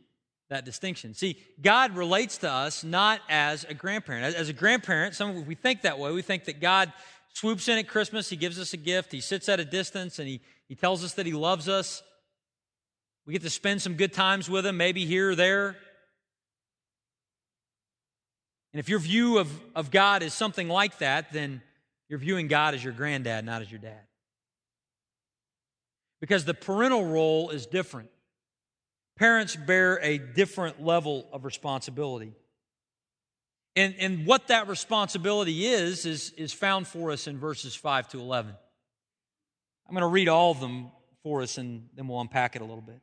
that 0.50 0.64
distinction. 0.64 1.14
See, 1.14 1.38
God 1.60 1.96
relates 1.96 2.38
to 2.38 2.50
us 2.50 2.82
not 2.82 3.20
as 3.28 3.64
a 3.64 3.74
grandparent. 3.74 4.34
As 4.34 4.48
a 4.48 4.54
grandparent, 4.54 5.14
some 5.14 5.36
of 5.36 5.46
we 5.46 5.54
think 5.54 5.82
that 5.82 5.98
way. 5.98 6.12
We 6.12 6.22
think 6.22 6.44
that 6.44 6.60
God 6.60 6.92
swoops 7.34 7.68
in 7.68 7.78
at 7.78 7.88
Christmas, 7.88 8.28
He 8.28 8.36
gives 8.36 8.58
us 8.58 8.72
a 8.72 8.76
gift, 8.76 9.12
He 9.12 9.20
sits 9.20 9.48
at 9.48 9.60
a 9.60 9.64
distance, 9.64 10.18
and 10.18 10.26
He, 10.26 10.40
he 10.68 10.74
tells 10.74 11.04
us 11.04 11.14
that 11.14 11.26
He 11.26 11.32
loves 11.32 11.68
us. 11.68 12.02
We 13.26 13.34
get 13.34 13.42
to 13.42 13.50
spend 13.50 13.82
some 13.82 13.94
good 13.94 14.12
times 14.12 14.48
with 14.48 14.66
Him, 14.66 14.76
maybe 14.76 15.04
here 15.04 15.30
or 15.30 15.34
there. 15.34 15.76
And 18.72 18.80
if 18.80 18.88
your 18.88 18.98
view 18.98 19.38
of, 19.38 19.50
of 19.74 19.90
God 19.90 20.22
is 20.22 20.34
something 20.34 20.68
like 20.68 20.98
that, 20.98 21.32
then 21.32 21.62
you're 22.08 22.18
viewing 22.18 22.48
God 22.48 22.74
as 22.74 22.82
your 22.82 22.92
granddad, 22.92 23.44
not 23.44 23.62
as 23.62 23.70
your 23.70 23.80
dad. 23.80 24.00
Because 26.20 26.44
the 26.44 26.54
parental 26.54 27.04
role 27.04 27.50
is 27.50 27.66
different. 27.66 28.10
Parents 29.18 29.56
bear 29.56 29.98
a 30.02 30.18
different 30.18 30.82
level 30.82 31.28
of 31.32 31.44
responsibility. 31.44 32.34
And, 33.76 33.94
and 33.98 34.26
what 34.26 34.48
that 34.48 34.68
responsibility 34.68 35.66
is, 35.66 36.04
is, 36.04 36.32
is 36.36 36.52
found 36.52 36.86
for 36.86 37.10
us 37.10 37.26
in 37.26 37.38
verses 37.38 37.74
5 37.74 38.08
to 38.10 38.20
11. 38.20 38.54
I'm 39.86 39.94
going 39.94 40.02
to 40.02 40.08
read 40.08 40.28
all 40.28 40.50
of 40.50 40.60
them 40.60 40.90
for 41.22 41.42
us 41.42 41.58
and 41.58 41.88
then 41.94 42.08
we'll 42.08 42.20
unpack 42.20 42.56
it 42.56 42.62
a 42.62 42.64
little 42.64 42.82
bit. 42.82 43.00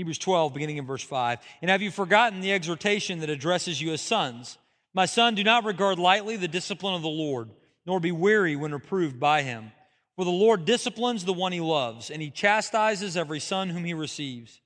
Hebrews 0.00 0.16
12, 0.16 0.54
beginning 0.54 0.78
in 0.78 0.86
verse 0.86 1.02
5. 1.04 1.40
And 1.60 1.70
have 1.70 1.82
you 1.82 1.90
forgotten 1.90 2.40
the 2.40 2.54
exhortation 2.54 3.20
that 3.20 3.28
addresses 3.28 3.82
you 3.82 3.92
as 3.92 4.00
sons? 4.00 4.56
My 4.94 5.04
son, 5.04 5.34
do 5.34 5.44
not 5.44 5.66
regard 5.66 5.98
lightly 5.98 6.38
the 6.38 6.48
discipline 6.48 6.94
of 6.94 7.02
the 7.02 7.08
Lord, 7.08 7.50
nor 7.84 8.00
be 8.00 8.10
weary 8.10 8.56
when 8.56 8.72
reproved 8.72 9.20
by 9.20 9.42
him. 9.42 9.72
For 10.16 10.24
the 10.24 10.30
Lord 10.30 10.64
disciplines 10.64 11.26
the 11.26 11.34
one 11.34 11.52
he 11.52 11.60
loves, 11.60 12.08
and 12.08 12.22
he 12.22 12.30
chastises 12.30 13.14
every 13.14 13.40
son 13.40 13.68
whom 13.68 13.84
he 13.84 13.92
receives. 13.92 14.62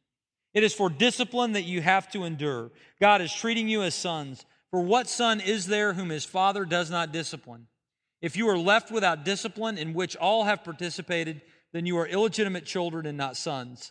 It 0.52 0.62
is 0.62 0.72
for 0.72 0.88
discipline 0.88 1.54
that 1.54 1.62
you 1.62 1.82
have 1.82 2.08
to 2.12 2.22
endure. 2.22 2.70
God 3.00 3.20
is 3.20 3.34
treating 3.34 3.68
you 3.68 3.82
as 3.82 3.96
sons. 3.96 4.46
For 4.70 4.82
what 4.82 5.08
son 5.08 5.40
is 5.40 5.66
there 5.66 5.94
whom 5.94 6.10
his 6.10 6.24
father 6.24 6.64
does 6.64 6.92
not 6.92 7.10
discipline? 7.10 7.66
If 8.22 8.36
you 8.36 8.48
are 8.50 8.56
left 8.56 8.92
without 8.92 9.24
discipline, 9.24 9.78
in 9.78 9.94
which 9.94 10.14
all 10.14 10.44
have 10.44 10.62
participated, 10.62 11.42
then 11.72 11.86
you 11.86 11.98
are 11.98 12.06
illegitimate 12.06 12.66
children 12.66 13.04
and 13.04 13.18
not 13.18 13.36
sons. 13.36 13.90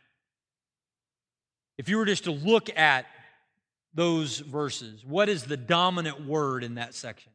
if 1.81 1.89
you 1.89 1.97
were 1.97 2.05
just 2.05 2.25
to 2.25 2.31
look 2.31 2.69
at 2.77 3.07
those 3.95 4.37
verses, 4.37 5.03
what 5.03 5.29
is 5.29 5.45
the 5.45 5.57
dominant 5.57 6.27
word 6.27 6.63
in 6.63 6.75
that 6.75 6.93
section? 6.93 7.31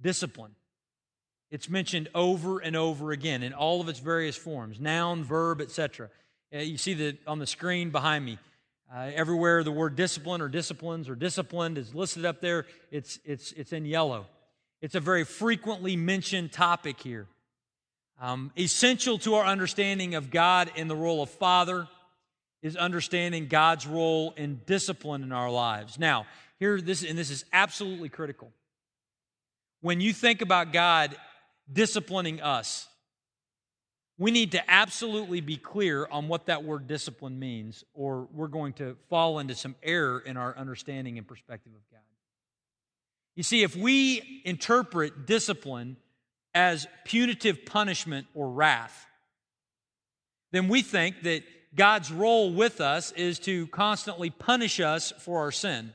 Discipline. 0.00 0.52
It's 1.50 1.68
mentioned 1.68 2.08
over 2.14 2.58
and 2.58 2.76
over 2.76 3.12
again 3.12 3.42
in 3.42 3.52
all 3.52 3.82
of 3.82 3.90
its 3.90 3.98
various 3.98 4.38
forms 4.38 4.80
noun, 4.80 5.22
verb, 5.22 5.60
etc. 5.60 6.08
Uh, 6.50 6.60
you 6.60 6.78
see 6.78 6.94
that 6.94 7.18
on 7.26 7.40
the 7.40 7.46
screen 7.46 7.90
behind 7.90 8.24
me. 8.24 8.38
Uh, 8.90 9.10
everywhere 9.14 9.62
the 9.62 9.70
word 9.70 9.94
discipline 9.94 10.40
or 10.40 10.48
disciplines 10.48 11.10
or 11.10 11.14
disciplined 11.14 11.76
is 11.76 11.94
listed 11.94 12.24
up 12.24 12.40
there, 12.40 12.64
it's, 12.90 13.18
it's, 13.26 13.52
it's 13.52 13.74
in 13.74 13.84
yellow. 13.84 14.24
It's 14.80 14.94
a 14.94 15.00
very 15.00 15.24
frequently 15.24 15.94
mentioned 15.94 16.52
topic 16.52 17.00
here. 17.00 17.26
Um, 18.18 18.50
essential 18.56 19.18
to 19.18 19.34
our 19.34 19.44
understanding 19.44 20.14
of 20.14 20.30
God 20.30 20.70
in 20.74 20.88
the 20.88 20.96
role 20.96 21.22
of 21.22 21.28
Father 21.28 21.86
is 22.62 22.76
understanding 22.76 23.46
God's 23.46 23.86
role 23.86 24.34
in 24.36 24.60
discipline 24.66 25.22
in 25.22 25.32
our 25.32 25.50
lives. 25.50 25.98
Now, 25.98 26.26
here, 26.58 26.80
this, 26.80 27.02
and 27.02 27.18
this 27.18 27.30
is 27.30 27.44
absolutely 27.52 28.08
critical. 28.08 28.52
When 29.80 30.00
you 30.00 30.12
think 30.12 30.42
about 30.42 30.72
God 30.72 31.16
disciplining 31.72 32.40
us. 32.40 32.88
We 34.18 34.30
need 34.30 34.52
to 34.52 34.70
absolutely 34.70 35.40
be 35.40 35.56
clear 35.56 36.06
on 36.10 36.28
what 36.28 36.46
that 36.46 36.62
word 36.62 36.86
discipline 36.86 37.38
means, 37.38 37.84
or 37.94 38.28
we're 38.32 38.48
going 38.48 38.74
to 38.74 38.96
fall 39.08 39.38
into 39.38 39.54
some 39.54 39.76
error 39.82 40.20
in 40.20 40.36
our 40.36 40.56
understanding 40.56 41.16
and 41.16 41.26
perspective 41.26 41.72
of 41.74 41.80
God. 41.90 42.00
You 43.34 43.42
see, 43.42 43.62
if 43.62 43.74
we 43.74 44.42
interpret 44.44 45.26
discipline 45.26 45.96
as 46.54 46.86
punitive 47.04 47.64
punishment 47.64 48.26
or 48.34 48.50
wrath, 48.50 49.06
then 50.52 50.68
we 50.68 50.82
think 50.82 51.22
that 51.22 51.42
God's 51.74 52.10
role 52.10 52.52
with 52.52 52.80
us 52.80 53.12
is 53.12 53.38
to 53.40 53.66
constantly 53.68 54.30
punish 54.30 54.80
us 54.80 55.12
for 55.18 55.40
our 55.40 55.52
sin. 55.52 55.94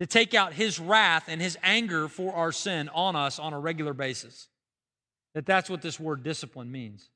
to 0.00 0.06
take 0.06 0.34
out 0.34 0.52
his 0.52 0.78
wrath 0.78 1.24
and 1.28 1.40
his 1.40 1.56
anger 1.62 2.08
for 2.08 2.34
our 2.34 2.52
sin 2.52 2.88
on 2.90 3.16
us 3.16 3.38
on 3.38 3.52
a 3.52 3.58
regular 3.58 3.94
basis. 3.94 4.48
That 5.34 5.46
that's 5.46 5.70
what 5.70 5.82
this 5.82 5.98
word 5.98 6.22
discipline 6.22 6.70
means. 6.70 7.08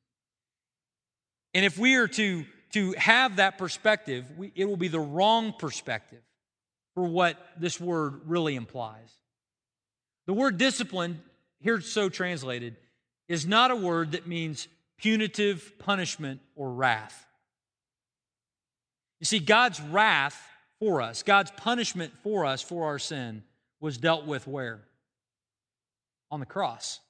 And 1.54 1.64
if 1.64 1.78
we 1.78 1.96
are 1.96 2.08
to, 2.08 2.44
to 2.72 2.92
have 2.92 3.36
that 3.36 3.58
perspective, 3.58 4.24
we, 4.36 4.52
it 4.54 4.66
will 4.66 4.76
be 4.76 4.88
the 4.88 5.00
wrong 5.00 5.52
perspective 5.58 6.22
for 6.94 7.04
what 7.04 7.36
this 7.58 7.80
word 7.80 8.20
really 8.26 8.56
implies. 8.56 9.12
The 10.26 10.32
word 10.32 10.58
discipline, 10.58 11.22
here 11.60 11.80
so 11.80 12.08
translated, 12.08 12.76
is 13.28 13.46
not 13.46 13.70
a 13.70 13.76
word 13.76 14.12
that 14.12 14.26
means 14.26 14.68
punitive 15.00 15.78
punishment 15.78 16.40
or 16.54 16.72
wrath. 16.72 17.26
You 19.18 19.26
see, 19.26 19.38
God's 19.38 19.80
wrath 19.80 20.40
for 20.78 21.00
us, 21.02 21.22
God's 21.22 21.50
punishment 21.52 22.12
for 22.22 22.44
us 22.46 22.62
for 22.62 22.86
our 22.86 22.98
sin, 22.98 23.42
was 23.80 23.98
dealt 23.98 24.26
with 24.26 24.46
where? 24.46 24.80
On 26.30 26.40
the 26.40 26.46
cross, 26.46 27.00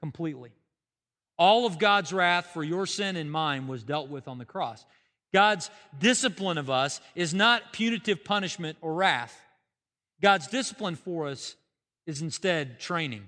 completely. 0.00 0.50
All 1.38 1.66
of 1.66 1.78
God's 1.78 2.12
wrath 2.12 2.50
for 2.52 2.62
your 2.62 2.86
sin 2.86 3.16
and 3.16 3.30
mine 3.30 3.66
was 3.66 3.82
dealt 3.82 4.08
with 4.08 4.28
on 4.28 4.38
the 4.38 4.44
cross. 4.44 4.84
God's 5.32 5.70
discipline 5.98 6.58
of 6.58 6.70
us 6.70 7.00
is 7.14 7.32
not 7.32 7.72
punitive 7.72 8.24
punishment 8.24 8.76
or 8.80 8.94
wrath. 8.94 9.38
God's 10.20 10.46
discipline 10.46 10.96
for 10.96 11.28
us 11.28 11.56
is 12.06 12.20
instead 12.20 12.78
training. 12.78 13.26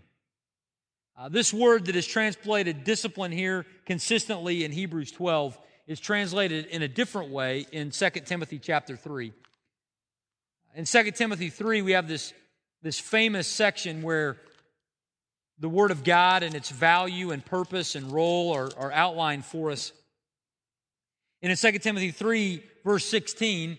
Uh, 1.17 1.29
this 1.29 1.55
word 1.55 1.87
that 1.87 1.95
is 1.95 2.07
translated 2.07 2.83
discipline 2.83 3.31
here 3.31 3.67
consistently 3.87 4.65
in 4.65 4.73
Hebrews 4.73 5.13
12 5.13 5.57
is 5.87 6.01
translated 6.01 6.67
in 6.67 6.83
a 6.83 6.89
different 6.89 7.31
way 7.31 7.67
in 7.71 7.91
2 7.91 8.11
Timothy 8.25 8.59
chapter 8.59 8.97
3. 8.97 9.33
In 10.75 10.85
2 10.87 11.11
Timothy 11.13 11.51
3, 11.51 11.83
we 11.83 11.93
have 11.93 12.09
this, 12.09 12.35
this 12.83 12.99
famous 12.99 13.47
section 13.47 14.03
where 14.03 14.39
the 15.61 15.69
Word 15.69 15.93
of 15.93 16.03
God 16.03 16.43
and 16.43 16.53
its 16.57 16.71
value 16.71 17.31
and 17.31 17.45
purpose 17.45 17.95
and 17.95 18.11
role 18.11 18.53
are, 18.53 18.71
are 18.77 18.91
outlined 18.91 19.45
for 19.45 19.71
us. 19.71 19.93
And 21.43 21.53
in 21.53 21.57
2 21.57 21.79
Timothy 21.79 22.11
3, 22.11 22.61
verse 22.85 23.05
16, 23.05 23.79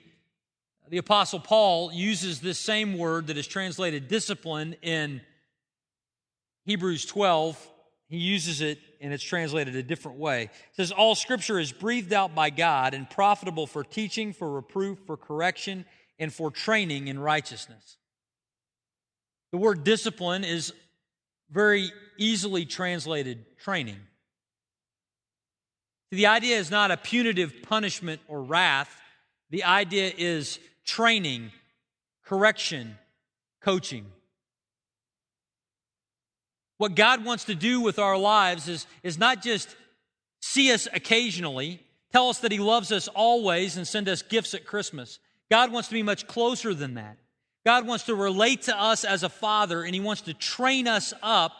the 0.87 0.99
Apostle 0.99 1.41
Paul 1.41 1.91
uses 1.91 2.39
this 2.39 2.59
same 2.59 2.97
word 2.97 3.27
that 3.27 3.35
is 3.35 3.47
translated 3.47 4.07
discipline 4.07 4.77
in 4.81 5.19
Hebrews 6.65 7.05
12. 7.05 7.71
He 8.07 8.17
uses 8.17 8.61
it 8.61 8.79
and 9.01 9.13
it's 9.13 9.23
translated 9.23 9.75
a 9.75 9.83
different 9.83 10.17
way. 10.17 10.43
It 10.43 10.75
says, 10.75 10.91
All 10.91 11.15
scripture 11.15 11.59
is 11.59 11.71
breathed 11.71 12.13
out 12.13 12.35
by 12.35 12.49
God 12.49 12.93
and 12.93 13.09
profitable 13.09 13.67
for 13.67 13.83
teaching, 13.83 14.33
for 14.33 14.51
reproof, 14.51 14.99
for 15.05 15.17
correction, 15.17 15.85
and 16.19 16.33
for 16.33 16.51
training 16.51 17.07
in 17.07 17.19
righteousness. 17.19 17.97
The 19.51 19.57
word 19.57 19.83
discipline 19.83 20.43
is 20.43 20.73
very 21.51 21.91
easily 22.17 22.65
translated 22.65 23.45
training. 23.59 23.99
The 26.11 26.27
idea 26.27 26.57
is 26.57 26.71
not 26.71 26.91
a 26.91 26.97
punitive 26.97 27.53
punishment 27.63 28.21
or 28.27 28.41
wrath. 28.41 28.95
The 29.49 29.63
idea 29.63 30.11
is 30.17 30.59
training, 30.85 31.51
correction, 32.23 32.97
coaching. 33.61 34.05
What 36.77 36.95
God 36.95 37.23
wants 37.23 37.45
to 37.45 37.55
do 37.55 37.81
with 37.81 37.99
our 37.99 38.17
lives 38.17 38.67
is, 38.67 38.85
is 39.03 39.17
not 39.17 39.41
just 39.41 39.75
see 40.41 40.71
us 40.71 40.87
occasionally, 40.93 41.81
tell 42.11 42.29
us 42.29 42.39
that 42.39 42.51
He 42.51 42.59
loves 42.59 42.91
us 42.91 43.07
always, 43.07 43.77
and 43.77 43.87
send 43.87 44.09
us 44.09 44.21
gifts 44.21 44.53
at 44.53 44.65
Christmas. 44.65 45.19
God 45.49 45.71
wants 45.71 45.87
to 45.89 45.93
be 45.93 46.03
much 46.03 46.27
closer 46.27 46.73
than 46.73 46.95
that. 46.95 47.17
God 47.65 47.87
wants 47.87 48.05
to 48.05 48.15
relate 48.15 48.63
to 48.63 48.79
us 48.79 49.03
as 49.03 49.23
a 49.23 49.29
father, 49.29 49.83
and 49.83 49.95
He 49.95 50.01
wants 50.01 50.21
to 50.23 50.33
train 50.33 50.87
us 50.87 51.13
up 51.23 51.53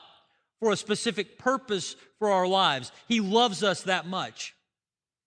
for 0.60 0.72
a 0.72 0.78
specific 0.78 1.38
purpose 1.38 1.96
for 2.20 2.30
our 2.32 2.48
lives. 2.48 2.92
He 3.08 3.22
loves 3.22 3.64
us 3.64 3.84
that 3.84 4.08
much 4.08 4.54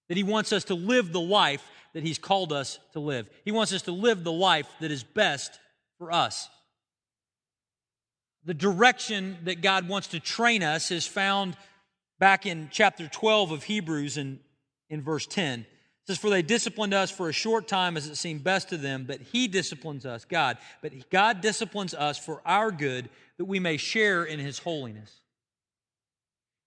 that 0.08 0.16
He 0.16 0.22
wants 0.22 0.52
us 0.52 0.64
to 0.64 0.74
live 0.74 1.12
the 1.12 1.20
life 1.20 1.66
that 1.94 2.02
He's 2.02 2.18
called 2.18 2.52
us 2.52 2.78
to 2.92 3.00
live. 3.00 3.28
He 3.44 3.52
wants 3.52 3.72
us 3.72 3.82
to 3.82 3.92
live 3.92 4.24
the 4.24 4.32
life 4.32 4.68
that 4.80 4.90
is 4.90 5.02
best 5.02 5.58
for 5.98 6.12
us. 6.12 6.48
The 8.48 8.54
direction 8.54 9.36
that 9.44 9.60
God 9.60 9.90
wants 9.90 10.08
to 10.08 10.20
train 10.20 10.62
us 10.62 10.90
is 10.90 11.06
found 11.06 11.54
back 12.18 12.46
in 12.46 12.70
chapter 12.72 13.06
12 13.06 13.50
of 13.50 13.64
Hebrews 13.64 14.16
in, 14.16 14.40
in 14.88 15.02
verse 15.02 15.26
10 15.26 15.60
It 15.60 15.66
says, 16.06 16.16
For 16.16 16.30
they 16.30 16.40
disciplined 16.40 16.94
us 16.94 17.10
for 17.10 17.28
a 17.28 17.32
short 17.32 17.68
time 17.68 17.98
as 17.98 18.06
it 18.06 18.16
seemed 18.16 18.42
best 18.42 18.70
to 18.70 18.78
them, 18.78 19.04
but 19.06 19.20
He 19.20 19.48
disciplines 19.48 20.06
us, 20.06 20.24
God. 20.24 20.56
But 20.80 21.10
God 21.10 21.42
disciplines 21.42 21.92
us 21.92 22.16
for 22.16 22.40
our 22.46 22.70
good, 22.70 23.10
that 23.36 23.44
we 23.44 23.60
may 23.60 23.76
share 23.76 24.24
in 24.24 24.40
His 24.40 24.60
holiness. 24.60 25.14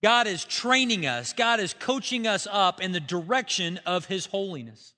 God 0.04 0.28
is 0.28 0.46
training 0.46 1.08
us, 1.08 1.34
God 1.34 1.60
is 1.60 1.74
coaching 1.74 2.28
us 2.28 2.48
up 2.52 2.80
in 2.80 2.92
the 2.92 3.00
direction 3.00 3.80
of 3.88 4.06
His 4.06 4.28
holiness. 4.28 4.94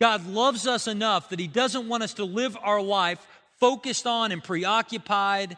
God 0.00 0.24
loves 0.24 0.68
us 0.68 0.86
enough 0.86 1.30
that 1.30 1.40
He 1.40 1.48
doesn't 1.48 1.88
want 1.88 2.04
us 2.04 2.14
to 2.14 2.24
live 2.24 2.56
our 2.62 2.80
life 2.80 3.26
focused 3.62 4.08
on 4.08 4.32
and 4.32 4.42
preoccupied 4.42 5.56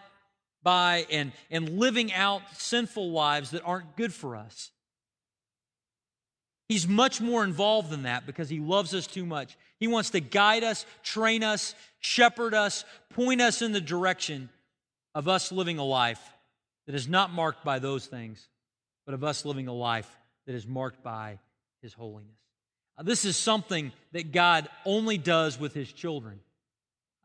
by 0.63 1.07
and, 1.11 1.33
and 1.51 1.79
living 1.79 2.13
out 2.13 2.43
sinful 2.53 3.11
lives 3.11 3.53
that 3.53 3.63
aren't 3.65 3.97
good 3.97 4.13
for 4.13 4.37
us. 4.37 4.71
He's 6.69 6.87
much 6.87 7.23
more 7.23 7.43
involved 7.45 7.89
than 7.89 8.03
that 8.03 8.27
because 8.27 8.51
he 8.51 8.61
loves 8.61 8.95
us 8.95 9.07
too 9.07 9.25
much. 9.25 9.57
He 9.81 9.87
wants 9.87 10.11
to 10.11 10.21
guide 10.21 10.65
us, 10.65 10.85
train 11.03 11.43
us, 11.43 11.75
shepherd 11.99 12.53
us, 12.53 12.85
point 13.09 13.41
us 13.41 13.63
in 13.63 13.73
the 13.73 13.81
direction 13.81 14.51
of 15.15 15.27
us 15.27 15.51
living 15.51 15.79
a 15.79 15.85
life 15.85 16.21
that 16.87 16.95
is 16.95 17.09
not 17.09 17.33
marked 17.33 17.65
by 17.65 17.79
those 17.79 18.05
things, 18.05 18.49
but 19.07 19.15
of 19.15 19.25
us 19.25 19.47
living 19.47 19.67
a 19.67 19.73
life 19.73 20.15
that 20.47 20.55
is 20.55 20.67
marked 20.67 21.03
by 21.03 21.39
his 21.81 21.95
holiness. 21.95 22.37
Now, 22.99 23.05
this 23.05 23.25
is 23.25 23.39
something 23.39 23.93
that 24.13 24.31
God 24.31 24.69
only 24.85 25.17
does 25.17 25.59
with 25.59 25.73
his 25.73 25.91
children. 25.91 26.41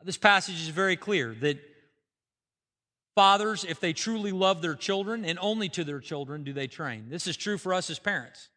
This 0.04 0.18
passage 0.18 0.62
is 0.62 0.70
very 0.70 0.96
clear 0.96 1.36
that 1.42 1.60
fathers, 3.16 3.66
if 3.66 3.80
they 3.80 3.92
truly 3.92 4.32
love 4.32 4.62
their 4.62 4.76
children, 4.76 5.26
and 5.26 5.38
only 5.42 5.68
to 5.70 5.84
their 5.84 6.00
children 6.00 6.44
do 6.44 6.54
they 6.54 6.68
train. 6.68 7.08
This 7.10 7.28
is 7.28 7.36
true 7.36 7.58
for 7.58 7.74
us 7.74 7.90
as 7.90 8.00
parents. 8.00 8.48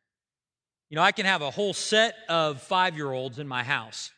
You 0.88 0.96
know, 0.96 1.02
I 1.02 1.12
can 1.12 1.26
have 1.26 1.42
a 1.42 1.50
whole 1.50 1.72
set 1.72 2.14
of 2.28 2.62
five 2.62 2.96
year 2.96 3.10
olds 3.10 3.38
in 3.38 3.48
my 3.48 3.64
house. 3.64 4.10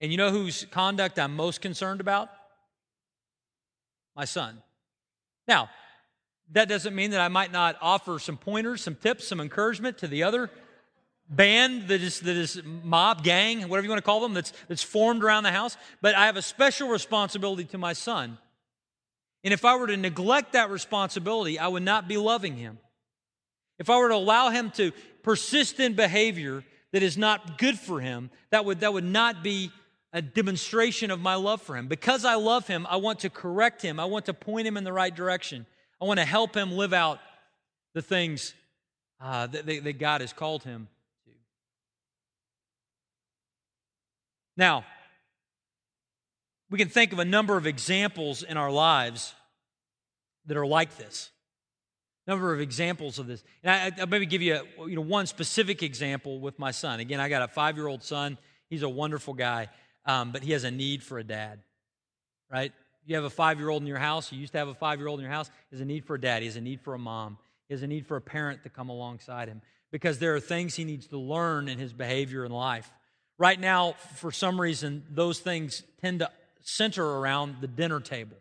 And 0.00 0.10
you 0.10 0.16
know 0.16 0.30
whose 0.30 0.64
conduct 0.70 1.18
I'm 1.18 1.36
most 1.36 1.60
concerned 1.60 2.00
about? 2.00 2.30
My 4.16 4.24
son. 4.24 4.62
Now, 5.46 5.68
that 6.52 6.68
doesn't 6.68 6.94
mean 6.94 7.10
that 7.10 7.20
I 7.20 7.28
might 7.28 7.52
not 7.52 7.76
offer 7.80 8.18
some 8.18 8.36
pointers, 8.36 8.80
some 8.80 8.94
tips, 8.94 9.28
some 9.28 9.40
encouragement 9.40 9.98
to 9.98 10.08
the 10.08 10.22
other 10.22 10.50
band 11.30 11.88
that 11.88 12.02
is, 12.02 12.20
that 12.20 12.36
is 12.36 12.60
mob, 12.64 13.22
gang, 13.22 13.68
whatever 13.68 13.84
you 13.84 13.90
want 13.90 13.98
to 13.98 14.04
call 14.04 14.20
them, 14.20 14.34
that's, 14.34 14.52
that's 14.68 14.82
formed 14.82 15.22
around 15.22 15.44
the 15.44 15.52
house. 15.52 15.76
But 16.02 16.16
I 16.16 16.26
have 16.26 16.36
a 16.36 16.42
special 16.42 16.88
responsibility 16.88 17.64
to 17.66 17.78
my 17.78 17.92
son. 17.92 18.36
And 19.44 19.54
if 19.54 19.64
I 19.64 19.76
were 19.76 19.86
to 19.86 19.96
neglect 19.96 20.52
that 20.52 20.70
responsibility, 20.70 21.58
I 21.58 21.68
would 21.68 21.84
not 21.84 22.08
be 22.08 22.16
loving 22.16 22.56
him. 22.56 22.78
If 23.78 23.88
I 23.88 23.96
were 23.96 24.08
to 24.08 24.16
allow 24.16 24.50
him 24.50 24.70
to 24.72 24.92
persist 25.22 25.80
in 25.80 25.94
behavior 25.94 26.64
that 26.92 27.02
is 27.02 27.16
not 27.16 27.56
good 27.56 27.78
for 27.78 28.00
him, 28.00 28.30
that 28.50 28.64
would, 28.64 28.80
that 28.80 28.92
would 28.92 29.04
not 29.04 29.42
be 29.42 29.70
a 30.12 30.20
demonstration 30.20 31.10
of 31.10 31.20
my 31.20 31.36
love 31.36 31.62
for 31.62 31.76
him. 31.76 31.86
Because 31.86 32.24
I 32.24 32.34
love 32.34 32.66
him, 32.66 32.86
I 32.90 32.96
want 32.96 33.20
to 33.20 33.30
correct 33.30 33.80
him. 33.80 34.00
I 34.00 34.04
want 34.06 34.26
to 34.26 34.34
point 34.34 34.66
him 34.66 34.76
in 34.76 34.84
the 34.84 34.92
right 34.92 35.14
direction. 35.14 35.64
I 36.02 36.04
want 36.04 36.18
to 36.18 36.26
help 36.26 36.54
him 36.54 36.72
live 36.72 36.92
out 36.92 37.20
the 37.94 38.02
things 38.02 38.52
uh, 39.20 39.46
that, 39.46 39.66
that 39.66 39.98
God 39.98 40.20
has 40.20 40.32
called 40.32 40.64
him 40.64 40.88
Now, 44.60 44.84
we 46.70 46.76
can 46.76 46.90
think 46.90 47.14
of 47.14 47.18
a 47.18 47.24
number 47.24 47.56
of 47.56 47.66
examples 47.66 48.42
in 48.42 48.58
our 48.58 48.70
lives 48.70 49.34
that 50.44 50.56
are 50.58 50.66
like 50.66 50.98
this 50.98 51.30
number 52.26 52.54
of 52.54 52.60
examples 52.60 53.18
of 53.18 53.26
this. 53.26 53.42
And 53.64 53.94
I, 53.96 54.02
will 54.02 54.06
maybe 54.06 54.26
give 54.26 54.42
you, 54.42 54.54
a, 54.54 54.88
you 54.88 54.94
know, 54.94 55.00
one 55.00 55.26
specific 55.26 55.82
example 55.82 56.38
with 56.38 56.58
my 56.58 56.70
son. 56.70 57.00
Again, 57.00 57.18
I 57.18 57.28
got 57.28 57.42
a 57.42 57.48
five 57.48 57.76
year 57.76 57.88
old 57.88 58.04
son. 58.04 58.38
He's 58.68 58.82
a 58.82 58.88
wonderful 58.88 59.34
guy, 59.34 59.68
um, 60.04 60.30
but 60.30 60.42
he 60.42 60.52
has 60.52 60.62
a 60.62 60.70
need 60.70 61.02
for 61.02 61.18
a 61.18 61.24
dad, 61.24 61.60
right? 62.52 62.72
You 63.04 63.16
have 63.16 63.24
a 63.24 63.30
five 63.30 63.58
year 63.58 63.70
old 63.70 63.82
in 63.82 63.88
your 63.88 63.98
house. 63.98 64.30
You 64.30 64.38
used 64.38 64.52
to 64.52 64.58
have 64.58 64.68
a 64.68 64.74
five 64.74 64.98
year 64.98 65.08
old 65.08 65.18
in 65.18 65.24
your 65.24 65.32
house. 65.32 65.50
He 65.70 65.76
has 65.76 65.80
a 65.80 65.86
need 65.86 66.04
for 66.04 66.14
a 66.14 66.20
dad. 66.20 66.42
He 66.42 66.46
has 66.46 66.56
a 66.56 66.60
need 66.60 66.82
for 66.82 66.94
a 66.94 66.98
mom. 66.98 67.38
He 67.66 67.74
has 67.74 67.82
a 67.82 67.88
need 67.88 68.06
for 68.06 68.16
a 68.16 68.20
parent 68.20 68.62
to 68.64 68.68
come 68.68 68.90
alongside 68.90 69.48
him 69.48 69.62
because 69.90 70.18
there 70.18 70.36
are 70.36 70.40
things 70.40 70.74
he 70.74 70.84
needs 70.84 71.06
to 71.08 71.18
learn 71.18 71.66
in 71.66 71.78
his 71.78 71.94
behavior 71.94 72.44
in 72.44 72.52
life. 72.52 72.92
Right 73.40 73.58
now, 73.58 73.94
for 74.16 74.30
some 74.30 74.60
reason, 74.60 75.02
those 75.10 75.38
things 75.38 75.82
tend 76.02 76.18
to 76.18 76.30
center 76.60 77.02
around 77.02 77.56
the 77.62 77.66
dinner 77.66 77.98
table. 77.98 78.36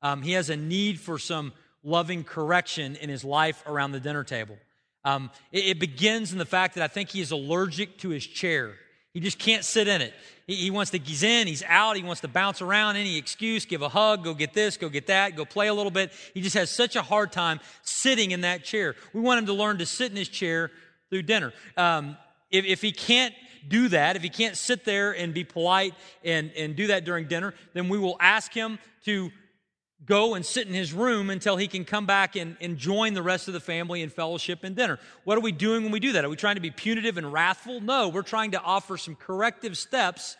Um, 0.00 0.22
he 0.22 0.32
has 0.32 0.48
a 0.48 0.56
need 0.56 1.00
for 1.00 1.18
some 1.18 1.52
loving 1.82 2.22
correction 2.22 2.94
in 2.94 3.10
his 3.10 3.24
life 3.24 3.64
around 3.66 3.90
the 3.90 3.98
dinner 3.98 4.22
table. 4.22 4.58
Um, 5.04 5.32
it, 5.50 5.64
it 5.64 5.80
begins 5.80 6.30
in 6.30 6.38
the 6.38 6.46
fact 6.46 6.76
that 6.76 6.84
I 6.84 6.86
think 6.86 7.08
he 7.08 7.20
is 7.20 7.32
allergic 7.32 7.98
to 7.98 8.10
his 8.10 8.24
chair. 8.24 8.74
He 9.12 9.18
just 9.18 9.40
can't 9.40 9.64
sit 9.64 9.88
in 9.88 10.00
it. 10.00 10.14
He, 10.46 10.54
he 10.54 10.70
wants 10.70 10.92
to, 10.92 10.98
he's 10.98 11.24
in, 11.24 11.48
he's 11.48 11.64
out, 11.66 11.96
he 11.96 12.04
wants 12.04 12.20
to 12.20 12.28
bounce 12.28 12.62
around, 12.62 12.94
any 12.94 13.16
excuse, 13.16 13.64
give 13.64 13.82
a 13.82 13.88
hug, 13.88 14.22
go 14.22 14.34
get 14.34 14.54
this, 14.54 14.76
go 14.76 14.88
get 14.88 15.08
that, 15.08 15.34
go 15.34 15.44
play 15.44 15.66
a 15.66 15.74
little 15.74 15.90
bit. 15.90 16.12
He 16.32 16.42
just 16.42 16.54
has 16.54 16.70
such 16.70 16.94
a 16.94 17.02
hard 17.02 17.32
time 17.32 17.58
sitting 17.82 18.30
in 18.30 18.42
that 18.42 18.62
chair. 18.62 18.94
We 19.12 19.20
want 19.20 19.40
him 19.40 19.46
to 19.46 19.52
learn 19.52 19.78
to 19.78 19.86
sit 19.86 20.12
in 20.12 20.16
his 20.16 20.28
chair 20.28 20.70
through 21.10 21.22
dinner. 21.22 21.52
Um, 21.76 22.16
if, 22.52 22.64
if 22.64 22.82
he 22.82 22.92
can't 22.92 23.34
do 23.68 23.88
that, 23.88 24.16
if 24.16 24.22
he 24.22 24.28
can't 24.28 24.56
sit 24.56 24.84
there 24.84 25.12
and 25.12 25.34
be 25.34 25.44
polite 25.44 25.94
and, 26.24 26.50
and 26.56 26.76
do 26.76 26.88
that 26.88 27.04
during 27.04 27.28
dinner, 27.28 27.54
then 27.74 27.88
we 27.88 27.98
will 27.98 28.16
ask 28.20 28.52
him 28.52 28.78
to 29.04 29.30
go 30.04 30.34
and 30.34 30.44
sit 30.44 30.66
in 30.66 30.74
his 30.74 30.92
room 30.92 31.30
until 31.30 31.56
he 31.56 31.66
can 31.66 31.84
come 31.84 32.06
back 32.06 32.36
and, 32.36 32.56
and 32.60 32.76
join 32.76 33.14
the 33.14 33.22
rest 33.22 33.48
of 33.48 33.54
the 33.54 33.60
family 33.60 34.02
in 34.02 34.10
fellowship 34.10 34.62
and 34.62 34.76
dinner. 34.76 34.98
What 35.24 35.38
are 35.38 35.40
we 35.40 35.52
doing 35.52 35.82
when 35.82 35.92
we 35.92 36.00
do 36.00 36.12
that? 36.12 36.24
Are 36.24 36.28
we 36.28 36.36
trying 36.36 36.56
to 36.56 36.60
be 36.60 36.70
punitive 36.70 37.16
and 37.16 37.32
wrathful? 37.32 37.80
No, 37.80 38.08
we're 38.08 38.22
trying 38.22 38.50
to 38.52 38.60
offer 38.60 38.96
some 38.96 39.14
corrective 39.16 39.76
steps 39.78 40.36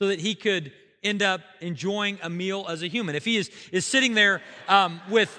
so 0.00 0.08
that 0.08 0.20
he 0.20 0.34
could 0.34 0.72
end 1.02 1.22
up 1.22 1.40
enjoying 1.60 2.18
a 2.22 2.30
meal 2.30 2.66
as 2.68 2.82
a 2.82 2.86
human. 2.86 3.14
If 3.14 3.24
he 3.24 3.36
is, 3.36 3.50
is 3.72 3.86
sitting 3.86 4.14
there 4.14 4.42
um, 4.68 5.00
with 5.08 5.36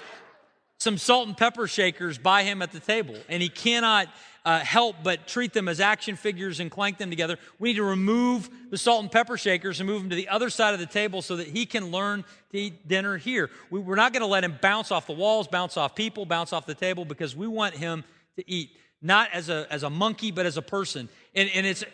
some 0.78 0.98
salt 0.98 1.28
and 1.28 1.36
pepper 1.36 1.66
shakers 1.66 2.18
by 2.18 2.42
him 2.42 2.60
at 2.60 2.72
the 2.72 2.80
table 2.80 3.16
and 3.28 3.42
he 3.42 3.48
cannot 3.48 4.08
uh, 4.44 4.58
help 4.60 4.96
but 5.02 5.26
treat 5.26 5.52
them 5.52 5.68
as 5.68 5.80
action 5.80 6.16
figures 6.16 6.60
and 6.60 6.70
clank 6.70 6.98
them 6.98 7.08
together. 7.08 7.38
We 7.58 7.70
need 7.70 7.76
to 7.76 7.84
remove 7.84 8.50
the 8.70 8.76
salt 8.76 9.02
and 9.02 9.10
pepper 9.10 9.38
shakers 9.38 9.80
and 9.80 9.88
move 9.88 10.02
them 10.02 10.10
to 10.10 10.16
the 10.16 10.28
other 10.28 10.50
side 10.50 10.74
of 10.74 10.80
the 10.80 10.86
table 10.86 11.22
so 11.22 11.36
that 11.36 11.46
he 11.46 11.64
can 11.64 11.90
learn 11.90 12.24
to 12.50 12.58
eat 12.58 12.86
dinner 12.86 13.16
here. 13.16 13.50
We, 13.70 13.80
we're 13.80 13.94
not 13.94 14.12
going 14.12 14.20
to 14.20 14.26
let 14.26 14.44
him 14.44 14.58
bounce 14.60 14.90
off 14.90 15.06
the 15.06 15.14
walls, 15.14 15.48
bounce 15.48 15.76
off 15.76 15.94
people, 15.94 16.26
bounce 16.26 16.52
off 16.52 16.66
the 16.66 16.74
table 16.74 17.04
because 17.04 17.34
we 17.34 17.46
want 17.46 17.74
him 17.74 18.04
to 18.36 18.50
eat, 18.50 18.70
not 19.00 19.30
as 19.32 19.48
a, 19.48 19.66
as 19.70 19.82
a 19.82 19.90
monkey, 19.90 20.30
but 20.30 20.44
as 20.44 20.58
a 20.58 20.62
person. 20.62 21.08
And, 21.34 21.48
and 21.54 21.66
it's 21.66 21.84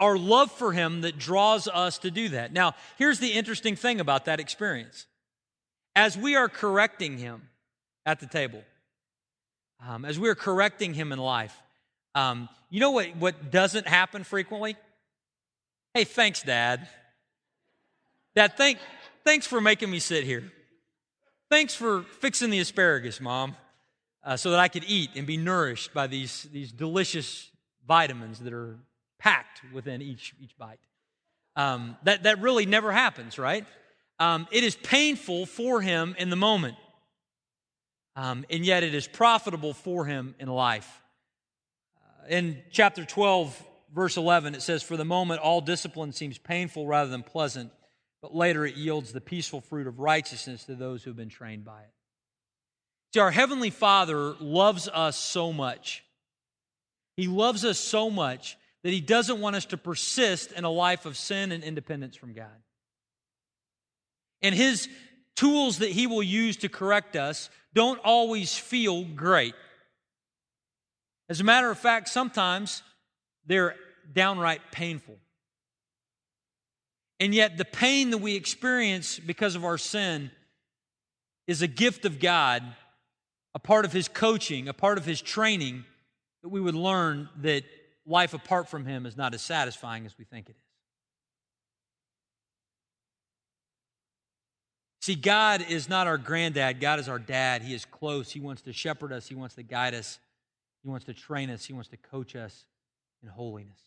our 0.00 0.18
love 0.18 0.50
for 0.50 0.72
him 0.72 1.02
that 1.02 1.16
draws 1.16 1.68
us 1.68 1.98
to 1.98 2.10
do 2.10 2.30
that. 2.30 2.52
Now, 2.52 2.74
here's 2.98 3.20
the 3.20 3.32
interesting 3.32 3.76
thing 3.76 4.00
about 4.00 4.24
that 4.24 4.40
experience. 4.40 5.06
As 5.94 6.16
we 6.16 6.34
are 6.34 6.48
correcting 6.48 7.18
him 7.18 7.42
at 8.04 8.18
the 8.18 8.26
table, 8.26 8.62
um, 9.86 10.04
as 10.04 10.18
we 10.18 10.28
are 10.28 10.34
correcting 10.34 10.94
him 10.94 11.12
in 11.12 11.18
life, 11.18 11.56
um, 12.14 12.48
you 12.70 12.80
know 12.80 12.90
what, 12.90 13.16
what 13.16 13.50
doesn't 13.50 13.86
happen 13.86 14.24
frequently? 14.24 14.76
Hey, 15.94 16.04
thanks, 16.04 16.42
Dad. 16.42 16.88
Dad, 18.34 18.56
thank, 18.56 18.78
thanks 19.24 19.46
for 19.46 19.60
making 19.60 19.90
me 19.90 19.98
sit 19.98 20.24
here. 20.24 20.52
Thanks 21.50 21.74
for 21.74 22.02
fixing 22.20 22.50
the 22.50 22.60
asparagus, 22.60 23.20
Mom, 23.20 23.56
uh, 24.24 24.36
so 24.36 24.52
that 24.52 24.60
I 24.60 24.68
could 24.68 24.84
eat 24.86 25.10
and 25.16 25.26
be 25.26 25.36
nourished 25.36 25.92
by 25.92 26.06
these, 26.06 26.44
these 26.52 26.70
delicious 26.70 27.50
vitamins 27.86 28.38
that 28.40 28.52
are 28.52 28.78
packed 29.18 29.62
within 29.72 30.00
each, 30.00 30.34
each 30.40 30.56
bite. 30.56 30.78
Um, 31.56 31.96
that, 32.04 32.22
that 32.22 32.40
really 32.40 32.66
never 32.66 32.92
happens, 32.92 33.38
right? 33.38 33.66
Um, 34.20 34.46
it 34.52 34.62
is 34.62 34.76
painful 34.76 35.46
for 35.46 35.80
him 35.80 36.14
in 36.18 36.30
the 36.30 36.36
moment, 36.36 36.76
um, 38.14 38.44
and 38.48 38.64
yet 38.64 38.84
it 38.84 38.94
is 38.94 39.08
profitable 39.08 39.74
for 39.74 40.04
him 40.04 40.36
in 40.38 40.48
life 40.48 41.00
in 42.28 42.62
chapter 42.70 43.04
12, 43.04 43.64
verse 43.94 44.16
11, 44.16 44.54
it 44.54 44.62
says, 44.62 44.82
For 44.82 44.96
the 44.96 45.04
moment, 45.04 45.40
all 45.40 45.60
discipline 45.60 46.12
seems 46.12 46.38
painful 46.38 46.86
rather 46.86 47.10
than 47.10 47.22
pleasant, 47.22 47.72
but 48.22 48.34
later 48.34 48.66
it 48.66 48.76
yields 48.76 49.12
the 49.12 49.20
peaceful 49.20 49.60
fruit 49.60 49.86
of 49.86 49.98
righteousness 49.98 50.64
to 50.64 50.74
those 50.74 51.02
who 51.02 51.10
have 51.10 51.16
been 51.16 51.28
trained 51.28 51.64
by 51.64 51.80
it. 51.80 51.90
See, 53.12 53.20
our 53.20 53.30
Heavenly 53.30 53.70
Father 53.70 54.34
loves 54.38 54.88
us 54.88 55.16
so 55.16 55.52
much. 55.52 56.04
He 57.16 57.26
loves 57.26 57.64
us 57.64 57.78
so 57.78 58.08
much 58.08 58.56
that 58.82 58.92
He 58.92 59.00
doesn't 59.00 59.40
want 59.40 59.56
us 59.56 59.66
to 59.66 59.76
persist 59.76 60.52
in 60.52 60.64
a 60.64 60.70
life 60.70 61.06
of 61.06 61.16
sin 61.16 61.52
and 61.52 61.64
independence 61.64 62.16
from 62.16 62.32
God. 62.32 62.46
And 64.42 64.54
His 64.54 64.88
tools 65.34 65.78
that 65.78 65.90
He 65.90 66.06
will 66.06 66.22
use 66.22 66.58
to 66.58 66.68
correct 66.68 67.16
us 67.16 67.50
don't 67.74 68.00
always 68.04 68.56
feel 68.56 69.04
great. 69.04 69.54
As 71.30 71.40
a 71.40 71.44
matter 71.44 71.70
of 71.70 71.78
fact, 71.78 72.08
sometimes 72.08 72.82
they're 73.46 73.76
downright 74.12 74.60
painful. 74.72 75.16
And 77.20 77.32
yet, 77.32 77.56
the 77.56 77.64
pain 77.64 78.10
that 78.10 78.18
we 78.18 78.34
experience 78.34 79.20
because 79.20 79.54
of 79.54 79.64
our 79.64 79.78
sin 79.78 80.32
is 81.46 81.62
a 81.62 81.68
gift 81.68 82.04
of 82.04 82.18
God, 82.18 82.64
a 83.54 83.60
part 83.60 83.84
of 83.84 83.92
His 83.92 84.08
coaching, 84.08 84.66
a 84.66 84.72
part 84.72 84.98
of 84.98 85.04
His 85.04 85.22
training, 85.22 85.84
that 86.42 86.48
we 86.48 86.60
would 86.60 86.74
learn 86.74 87.28
that 87.42 87.62
life 88.04 88.34
apart 88.34 88.68
from 88.68 88.84
Him 88.84 89.06
is 89.06 89.16
not 89.16 89.32
as 89.32 89.40
satisfying 89.40 90.06
as 90.06 90.18
we 90.18 90.24
think 90.24 90.48
it 90.48 90.56
is. 90.56 90.62
See, 95.02 95.14
God 95.14 95.64
is 95.68 95.88
not 95.88 96.08
our 96.08 96.18
granddad, 96.18 96.80
God 96.80 96.98
is 96.98 97.08
our 97.08 97.20
dad. 97.20 97.62
He 97.62 97.72
is 97.72 97.84
close, 97.84 98.32
He 98.32 98.40
wants 98.40 98.62
to 98.62 98.72
shepherd 98.72 99.12
us, 99.12 99.28
He 99.28 99.36
wants 99.36 99.54
to 99.54 99.62
guide 99.62 99.94
us. 99.94 100.18
He 100.82 100.88
wants 100.88 101.06
to 101.06 101.14
train 101.14 101.50
us, 101.50 101.64
He 101.64 101.72
wants 101.72 101.88
to 101.90 101.96
coach 101.96 102.34
us 102.34 102.64
in 103.22 103.28
holiness. 103.28 103.78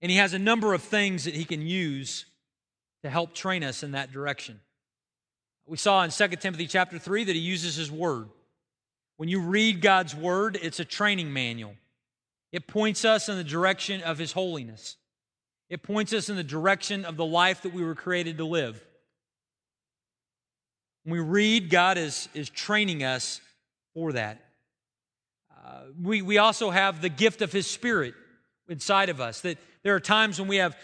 And 0.00 0.10
He 0.10 0.18
has 0.18 0.34
a 0.34 0.38
number 0.38 0.74
of 0.74 0.82
things 0.82 1.24
that 1.24 1.34
He 1.34 1.44
can 1.44 1.62
use 1.62 2.26
to 3.02 3.10
help 3.10 3.34
train 3.34 3.62
us 3.64 3.82
in 3.82 3.92
that 3.92 4.12
direction. 4.12 4.60
We 5.66 5.76
saw 5.76 6.02
in 6.02 6.10
2 6.10 6.28
Timothy 6.36 6.66
chapter 6.66 6.98
3 6.98 7.24
that 7.24 7.36
He 7.36 7.42
uses 7.42 7.76
His 7.76 7.90
Word. 7.90 8.28
When 9.16 9.28
you 9.28 9.40
read 9.40 9.80
God's 9.80 10.14
Word, 10.14 10.58
it's 10.60 10.80
a 10.80 10.84
training 10.84 11.32
manual. 11.32 11.74
It 12.52 12.66
points 12.66 13.04
us 13.04 13.28
in 13.28 13.36
the 13.36 13.44
direction 13.44 14.00
of 14.02 14.18
His 14.18 14.32
holiness. 14.32 14.96
It 15.68 15.82
points 15.82 16.12
us 16.12 16.30
in 16.30 16.36
the 16.36 16.44
direction 16.44 17.04
of 17.04 17.16
the 17.16 17.26
life 17.26 17.62
that 17.62 17.74
we 17.74 17.84
were 17.84 17.94
created 17.94 18.38
to 18.38 18.44
live. 18.44 18.82
When 21.04 21.12
we 21.12 21.20
read, 21.20 21.68
God 21.70 21.98
is, 21.98 22.28
is 22.34 22.48
training 22.48 23.04
us 23.04 23.40
for 23.98 24.12
that. 24.12 24.40
Uh, 25.52 25.80
we, 26.00 26.22
we 26.22 26.38
also 26.38 26.70
have 26.70 27.02
the 27.02 27.08
gift 27.08 27.42
of 27.42 27.50
His 27.50 27.66
Spirit 27.66 28.14
inside 28.68 29.08
of 29.08 29.20
us. 29.20 29.40
That 29.40 29.58
there 29.82 29.96
are 29.96 30.00
times 30.00 30.38
when 30.38 30.46
we 30.46 30.58
have 30.58 30.76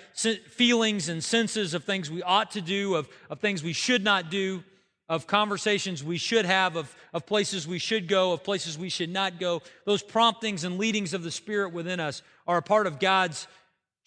feelings 0.48 1.08
and 1.08 1.22
senses 1.22 1.74
of 1.74 1.84
things 1.84 2.10
we 2.10 2.24
ought 2.24 2.50
to 2.52 2.60
do, 2.60 2.96
of, 2.96 3.08
of 3.30 3.38
things 3.38 3.62
we 3.62 3.72
should 3.72 4.02
not 4.02 4.32
do, 4.32 4.64
of 5.08 5.28
conversations 5.28 6.02
we 6.02 6.16
should 6.16 6.44
have, 6.44 6.74
of, 6.74 6.92
of 7.12 7.24
places 7.24 7.68
we 7.68 7.78
should 7.78 8.08
go, 8.08 8.32
of 8.32 8.42
places 8.42 8.76
we 8.76 8.88
should 8.88 9.10
not 9.10 9.38
go. 9.38 9.62
Those 9.86 10.02
promptings 10.02 10.64
and 10.64 10.76
leadings 10.76 11.14
of 11.14 11.22
the 11.22 11.30
Spirit 11.30 11.72
within 11.72 12.00
us 12.00 12.20
are 12.48 12.56
a 12.56 12.62
part 12.62 12.88
of 12.88 12.98
God's 12.98 13.46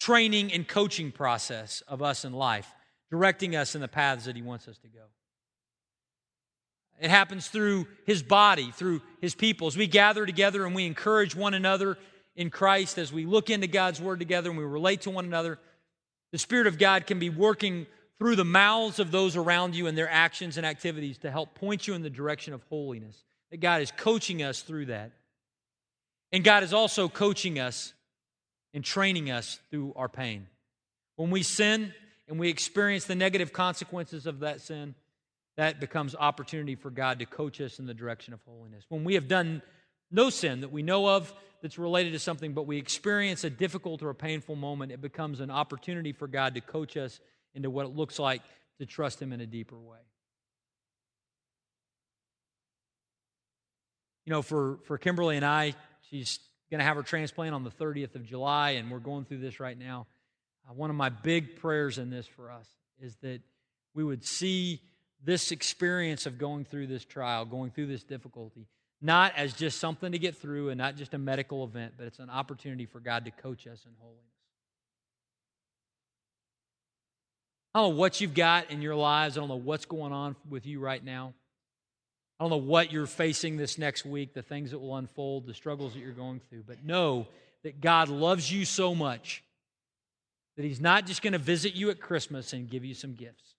training 0.00 0.52
and 0.52 0.68
coaching 0.68 1.12
process 1.12 1.82
of 1.88 2.02
us 2.02 2.26
in 2.26 2.34
life, 2.34 2.70
directing 3.10 3.56
us 3.56 3.74
in 3.74 3.80
the 3.80 3.88
paths 3.88 4.26
that 4.26 4.36
He 4.36 4.42
wants 4.42 4.68
us 4.68 4.76
to 4.78 4.88
go. 4.88 5.00
It 7.00 7.10
happens 7.10 7.48
through 7.48 7.86
his 8.06 8.22
body, 8.22 8.70
through 8.72 9.02
his 9.20 9.34
people. 9.34 9.68
As 9.68 9.76
we 9.76 9.86
gather 9.86 10.26
together 10.26 10.66
and 10.66 10.74
we 10.74 10.86
encourage 10.86 11.36
one 11.36 11.54
another 11.54 11.96
in 12.34 12.50
Christ, 12.50 12.98
as 12.98 13.12
we 13.12 13.24
look 13.24 13.50
into 13.50 13.66
God's 13.66 14.00
word 14.00 14.18
together 14.18 14.50
and 14.50 14.58
we 14.58 14.64
relate 14.64 15.02
to 15.02 15.10
one 15.10 15.24
another, 15.24 15.58
the 16.32 16.38
Spirit 16.38 16.66
of 16.66 16.78
God 16.78 17.06
can 17.06 17.18
be 17.18 17.30
working 17.30 17.86
through 18.18 18.36
the 18.36 18.44
mouths 18.44 18.98
of 18.98 19.10
those 19.10 19.36
around 19.36 19.76
you 19.76 19.86
and 19.86 19.96
their 19.96 20.10
actions 20.10 20.56
and 20.56 20.66
activities 20.66 21.18
to 21.18 21.30
help 21.30 21.54
point 21.54 21.86
you 21.86 21.94
in 21.94 22.02
the 22.02 22.10
direction 22.10 22.52
of 22.52 22.62
holiness. 22.68 23.24
That 23.50 23.58
God 23.58 23.80
is 23.80 23.92
coaching 23.92 24.42
us 24.42 24.60
through 24.60 24.86
that. 24.86 25.12
And 26.32 26.44
God 26.44 26.62
is 26.62 26.72
also 26.72 27.08
coaching 27.08 27.58
us 27.58 27.94
and 28.74 28.84
training 28.84 29.30
us 29.30 29.58
through 29.70 29.92
our 29.96 30.08
pain. 30.08 30.46
When 31.16 31.30
we 31.30 31.42
sin 31.42 31.94
and 32.28 32.38
we 32.38 32.48
experience 32.48 33.04
the 33.04 33.14
negative 33.14 33.52
consequences 33.52 34.26
of 34.26 34.40
that 34.40 34.60
sin, 34.60 34.94
that 35.58 35.80
becomes 35.80 36.14
opportunity 36.14 36.76
for 36.76 36.88
God 36.88 37.18
to 37.18 37.26
coach 37.26 37.60
us 37.60 37.80
in 37.80 37.86
the 37.86 37.92
direction 37.92 38.32
of 38.32 38.38
holiness. 38.46 38.84
When 38.88 39.02
we 39.02 39.14
have 39.14 39.26
done 39.26 39.60
no 40.08 40.30
sin 40.30 40.60
that 40.60 40.70
we 40.70 40.84
know 40.84 41.08
of 41.08 41.34
that's 41.60 41.78
related 41.78 42.12
to 42.12 42.20
something, 42.20 42.52
but 42.52 42.62
we 42.62 42.78
experience 42.78 43.42
a 43.42 43.50
difficult 43.50 44.00
or 44.04 44.10
a 44.10 44.14
painful 44.14 44.54
moment, 44.54 44.92
it 44.92 45.00
becomes 45.00 45.40
an 45.40 45.50
opportunity 45.50 46.12
for 46.12 46.28
God 46.28 46.54
to 46.54 46.60
coach 46.60 46.96
us 46.96 47.18
into 47.54 47.70
what 47.70 47.86
it 47.86 47.96
looks 47.96 48.20
like 48.20 48.42
to 48.78 48.86
trust 48.86 49.20
Him 49.20 49.32
in 49.32 49.40
a 49.40 49.46
deeper 49.46 49.76
way. 49.76 49.98
You 54.26 54.30
know, 54.30 54.42
for, 54.42 54.78
for 54.84 54.96
Kimberly 54.96 55.34
and 55.34 55.44
I, 55.44 55.74
she's 56.08 56.38
going 56.70 56.78
to 56.78 56.84
have 56.84 56.96
her 56.96 57.02
transplant 57.02 57.52
on 57.52 57.64
the 57.64 57.70
30th 57.70 58.14
of 58.14 58.24
July, 58.24 58.70
and 58.72 58.92
we're 58.92 59.00
going 59.00 59.24
through 59.24 59.40
this 59.40 59.58
right 59.58 59.76
now. 59.76 60.06
Uh, 60.70 60.74
one 60.74 60.88
of 60.88 60.94
my 60.94 61.08
big 61.08 61.56
prayers 61.56 61.98
in 61.98 62.10
this 62.10 62.28
for 62.28 62.48
us 62.48 62.68
is 63.00 63.16
that 63.22 63.40
we 63.92 64.04
would 64.04 64.24
see 64.24 64.82
this 65.24 65.52
experience 65.52 66.26
of 66.26 66.38
going 66.38 66.64
through 66.64 66.86
this 66.86 67.04
trial, 67.04 67.44
going 67.44 67.70
through 67.70 67.86
this 67.86 68.02
difficulty, 68.02 68.66
not 69.00 69.32
as 69.36 69.52
just 69.52 69.78
something 69.78 70.12
to 70.12 70.18
get 70.18 70.36
through 70.36 70.70
and 70.70 70.78
not 70.78 70.96
just 70.96 71.14
a 71.14 71.18
medical 71.18 71.64
event, 71.64 71.94
but 71.96 72.06
it's 72.06 72.18
an 72.18 72.30
opportunity 72.30 72.86
for 72.86 73.00
God 73.00 73.24
to 73.24 73.30
coach 73.30 73.66
us 73.66 73.84
in 73.84 73.92
holiness. 74.00 74.24
I 77.74 77.80
don't 77.80 77.92
know 77.92 77.98
what 77.98 78.20
you've 78.20 78.34
got 78.34 78.70
in 78.70 78.82
your 78.82 78.96
lives. 78.96 79.36
I 79.36 79.40
don't 79.40 79.48
know 79.48 79.56
what's 79.56 79.84
going 79.84 80.12
on 80.12 80.34
with 80.48 80.66
you 80.66 80.80
right 80.80 81.04
now. 81.04 81.34
I 82.38 82.44
don't 82.44 82.50
know 82.50 82.56
what 82.56 82.92
you're 82.92 83.06
facing 83.06 83.56
this 83.56 83.78
next 83.78 84.04
week, 84.04 84.32
the 84.32 84.42
things 84.42 84.70
that 84.70 84.78
will 84.78 84.96
unfold, 84.96 85.46
the 85.46 85.54
struggles 85.54 85.94
that 85.94 86.00
you're 86.00 86.12
going 86.12 86.40
through, 86.48 86.64
but 86.66 86.84
know 86.84 87.26
that 87.64 87.80
God 87.80 88.08
loves 88.08 88.50
you 88.50 88.64
so 88.64 88.94
much 88.94 89.42
that 90.56 90.64
He's 90.64 90.80
not 90.80 91.06
just 91.06 91.22
going 91.22 91.32
to 91.32 91.38
visit 91.38 91.74
you 91.74 91.90
at 91.90 92.00
Christmas 92.00 92.52
and 92.52 92.70
give 92.70 92.84
you 92.84 92.94
some 92.94 93.14
gifts, 93.14 93.54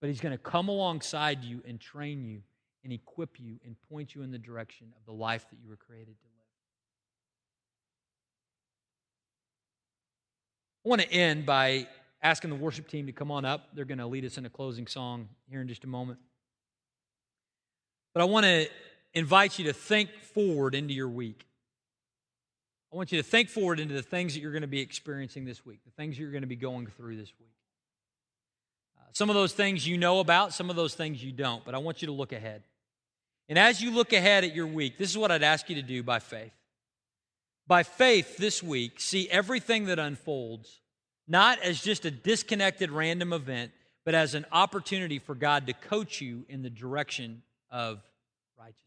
but 0.00 0.08
He's 0.08 0.20
going 0.20 0.36
to 0.36 0.42
come 0.42 0.68
alongside 0.68 1.44
you 1.44 1.62
and 1.66 1.80
train 1.80 2.24
you 2.24 2.42
and 2.84 2.92
equip 2.92 3.40
you 3.40 3.58
and 3.64 3.76
point 3.88 4.14
you 4.14 4.22
in 4.22 4.30
the 4.30 4.38
direction 4.38 4.88
of 4.96 5.04
the 5.06 5.12
life 5.12 5.46
that 5.50 5.58
you 5.62 5.68
were 5.68 5.76
created 5.76 6.16
to 6.18 6.24
live. 6.24 6.36
I 10.84 10.88
want 10.88 11.02
to 11.02 11.12
end 11.12 11.44
by 11.44 11.88
asking 12.22 12.50
the 12.50 12.56
worship 12.56 12.88
team 12.88 13.06
to 13.06 13.12
come 13.12 13.32
on 13.32 13.44
up. 13.44 13.68
They're 13.74 13.84
going 13.84 13.98
to 13.98 14.06
lead 14.06 14.24
us 14.24 14.38
in 14.38 14.46
a 14.46 14.48
closing 14.48 14.86
song 14.86 15.28
here 15.50 15.60
in 15.60 15.66
just 15.66 15.82
a 15.82 15.88
moment. 15.88 16.20
But 18.14 18.22
I 18.22 18.24
want 18.26 18.46
to 18.46 18.68
invite 19.12 19.58
you 19.58 19.64
to 19.64 19.72
think 19.72 20.10
forward 20.22 20.76
into 20.76 20.94
your 20.94 21.08
week. 21.08 21.44
I 22.92 22.96
want 22.96 23.10
you 23.10 23.18
to 23.18 23.28
think 23.28 23.48
forward 23.48 23.80
into 23.80 23.94
the 23.94 24.02
things 24.02 24.34
that 24.34 24.40
you're 24.40 24.52
going 24.52 24.62
to 24.62 24.68
be 24.68 24.80
experiencing 24.80 25.44
this 25.44 25.66
week, 25.66 25.80
the 25.84 25.90
things 25.90 26.18
you're 26.18 26.30
going 26.30 26.42
to 26.42 26.46
be 26.46 26.56
going 26.56 26.86
through 26.86 27.16
this 27.16 27.32
week. 27.40 27.55
Some 29.12 29.30
of 29.30 29.34
those 29.34 29.52
things 29.52 29.86
you 29.86 29.96
know 29.96 30.20
about, 30.20 30.52
some 30.52 30.70
of 30.70 30.76
those 30.76 30.94
things 30.94 31.22
you 31.22 31.32
don't, 31.32 31.64
but 31.64 31.74
I 31.74 31.78
want 31.78 32.02
you 32.02 32.06
to 32.06 32.12
look 32.12 32.32
ahead. 32.32 32.62
And 33.48 33.58
as 33.58 33.80
you 33.80 33.90
look 33.90 34.12
ahead 34.12 34.44
at 34.44 34.54
your 34.54 34.66
week, 34.66 34.98
this 34.98 35.10
is 35.10 35.18
what 35.18 35.30
I'd 35.30 35.42
ask 35.42 35.68
you 35.68 35.76
to 35.76 35.82
do 35.82 36.02
by 36.02 36.18
faith. 36.18 36.52
By 37.66 37.82
faith 37.82 38.36
this 38.36 38.62
week, 38.62 39.00
see 39.00 39.28
everything 39.30 39.86
that 39.86 39.98
unfolds 39.98 40.80
not 41.28 41.60
as 41.60 41.80
just 41.80 42.04
a 42.04 42.10
disconnected 42.10 42.90
random 42.90 43.32
event, 43.32 43.72
but 44.04 44.14
as 44.14 44.34
an 44.34 44.46
opportunity 44.52 45.18
for 45.18 45.34
God 45.34 45.66
to 45.66 45.72
coach 45.72 46.20
you 46.20 46.44
in 46.48 46.62
the 46.62 46.70
direction 46.70 47.42
of 47.70 48.00
righteousness. 48.58 48.84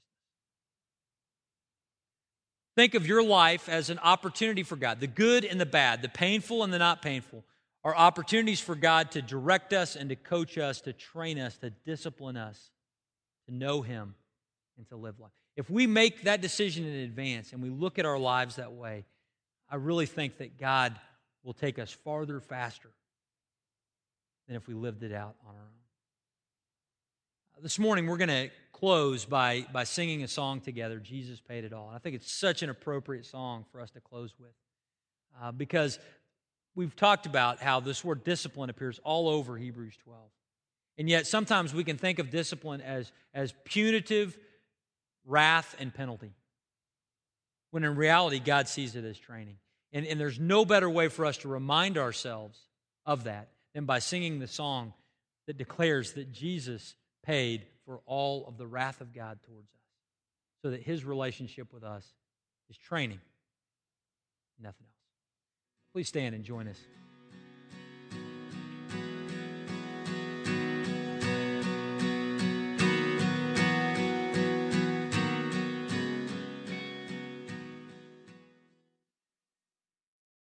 Think 2.76 2.95
of 2.95 3.05
your 3.05 3.24
life 3.24 3.67
as 3.67 3.89
an 3.89 3.99
opportunity 3.99 4.63
for 4.63 4.78
God. 4.78 5.01
The 5.01 5.07
good 5.07 5.43
and 5.43 5.59
the 5.59 5.65
bad, 5.65 6.01
the 6.01 6.09
painful 6.09 6.63
and 6.63 6.72
the 6.72 6.80
not 6.80 7.01
painful, 7.01 7.43
are 7.84 7.96
opportunities 7.96 8.60
for 8.60 8.76
God 8.76 9.12
to 9.12 9.22
direct 9.22 9.74
us 9.74 9.96
and 9.96 10.10
to 10.10 10.16
coach 10.16 10.58
us, 10.58 10.82
to 10.82 10.94
train 10.94 11.40
us, 11.40 11.58
to 11.58 11.70
discipline 11.70 12.36
us, 12.38 12.72
to 13.48 13.54
know 13.54 13.82
Him, 13.82 14.16
and 14.78 14.88
to 14.90 14.96
live 14.96 15.20
life. 15.20 15.32
If 15.56 15.70
we 15.70 15.88
make 15.88 16.24
that 16.24 16.42
decision 16.42 16.86
in 16.86 16.96
advance 17.02 17.54
and 17.54 17.62
we 17.62 17.70
look 17.70 18.00
at 18.00 18.06
our 18.06 18.20
lives 18.20 18.58
that 18.58 18.74
way, 18.74 19.06
I 19.70 19.76
really 19.76 20.06
think 20.06 20.38
that 20.38 20.58
God 20.58 21.00
will 21.44 21.54
take 21.54 21.80
us 21.80 21.92
farther 21.92 22.40
faster 22.40 22.90
than 24.48 24.56
if 24.56 24.68
we 24.68 24.74
lived 24.74 25.04
it 25.04 25.14
out 25.14 25.36
on 25.48 25.56
our 25.56 25.62
own. 25.62 25.68
This 27.62 27.78
morning, 27.78 28.08
we're 28.08 28.18
going 28.18 28.30
to 28.30 28.50
close 28.72 29.26
by, 29.26 29.66
by 29.74 29.84
singing 29.84 30.24
a 30.24 30.28
song 30.30 30.62
together, 30.62 30.98
Jesus 30.98 31.42
Paid 31.42 31.66
It 31.66 31.74
All. 31.74 31.88
And 31.88 31.96
I 31.96 32.00
think 32.00 32.16
it's 32.16 32.32
such 32.32 32.64
an 32.64 32.70
appropriate 32.70 33.26
song 33.26 33.66
for 33.72 33.82
us 33.82 33.92
to 33.92 34.00
close 34.00 34.34
with 34.40 34.54
uh, 35.42 35.52
because 35.52 36.00
we've 36.76 36.95
talked 36.95 37.26
about 37.26 37.59
how 37.59 37.80
this 37.80 38.03
word 38.03 38.24
discipline 38.24 38.70
appears 38.70 38.99
all 39.03 39.30
over 39.30 39.57
Hebrews 39.57 39.97
12. 40.03 40.20
And 40.97 41.09
yet, 41.09 41.28
sometimes 41.28 41.74
we 41.74 41.84
can 41.84 41.97
think 41.97 42.20
of 42.20 42.30
discipline 42.30 42.82
as, 42.82 43.11
as 43.34 43.53
punitive 43.63 44.38
wrath 45.26 45.76
and 45.80 45.93
penalty, 45.93 46.34
when 47.72 47.84
in 47.84 47.95
reality, 47.95 48.39
God 48.39 48.67
sees 48.67 48.95
it 48.95 49.05
as 49.05 49.17
training. 49.17 49.57
And, 49.93 50.05
and 50.05 50.20
there's 50.20 50.39
no 50.39 50.65
better 50.65 50.89
way 50.89 51.07
for 51.07 51.26
us 51.26 51.38
to 51.38 51.47
remind 51.47 51.97
ourselves 51.97 52.59
of 53.05 53.24
that 53.24 53.49
than 53.74 53.86
by 53.86 53.99
singing 53.99 54.39
the 54.39 54.47
song 54.47 54.93
that 55.47 55.57
declares 55.57 56.13
that 56.13 56.32
Jesus 56.32 56.95
paid 57.24 57.65
for 57.86 58.01
all 58.05 58.45
of 58.47 58.57
the 58.57 58.67
wrath 58.67 59.01
of 59.01 59.13
God 59.13 59.39
towards 59.47 59.70
us, 59.74 59.82
so 60.61 60.72
that 60.72 60.84
his 60.84 61.05
relationship 61.05 61.74
with 61.74 61.84
us 61.84 62.05
is 62.70 62.78
training, 62.78 63.20
nothing 64.61 64.86
else. 64.86 64.99
Please 65.94 66.08
stand 66.08 66.36
and 66.36 66.44
join 66.44 66.68
us. 66.68 66.78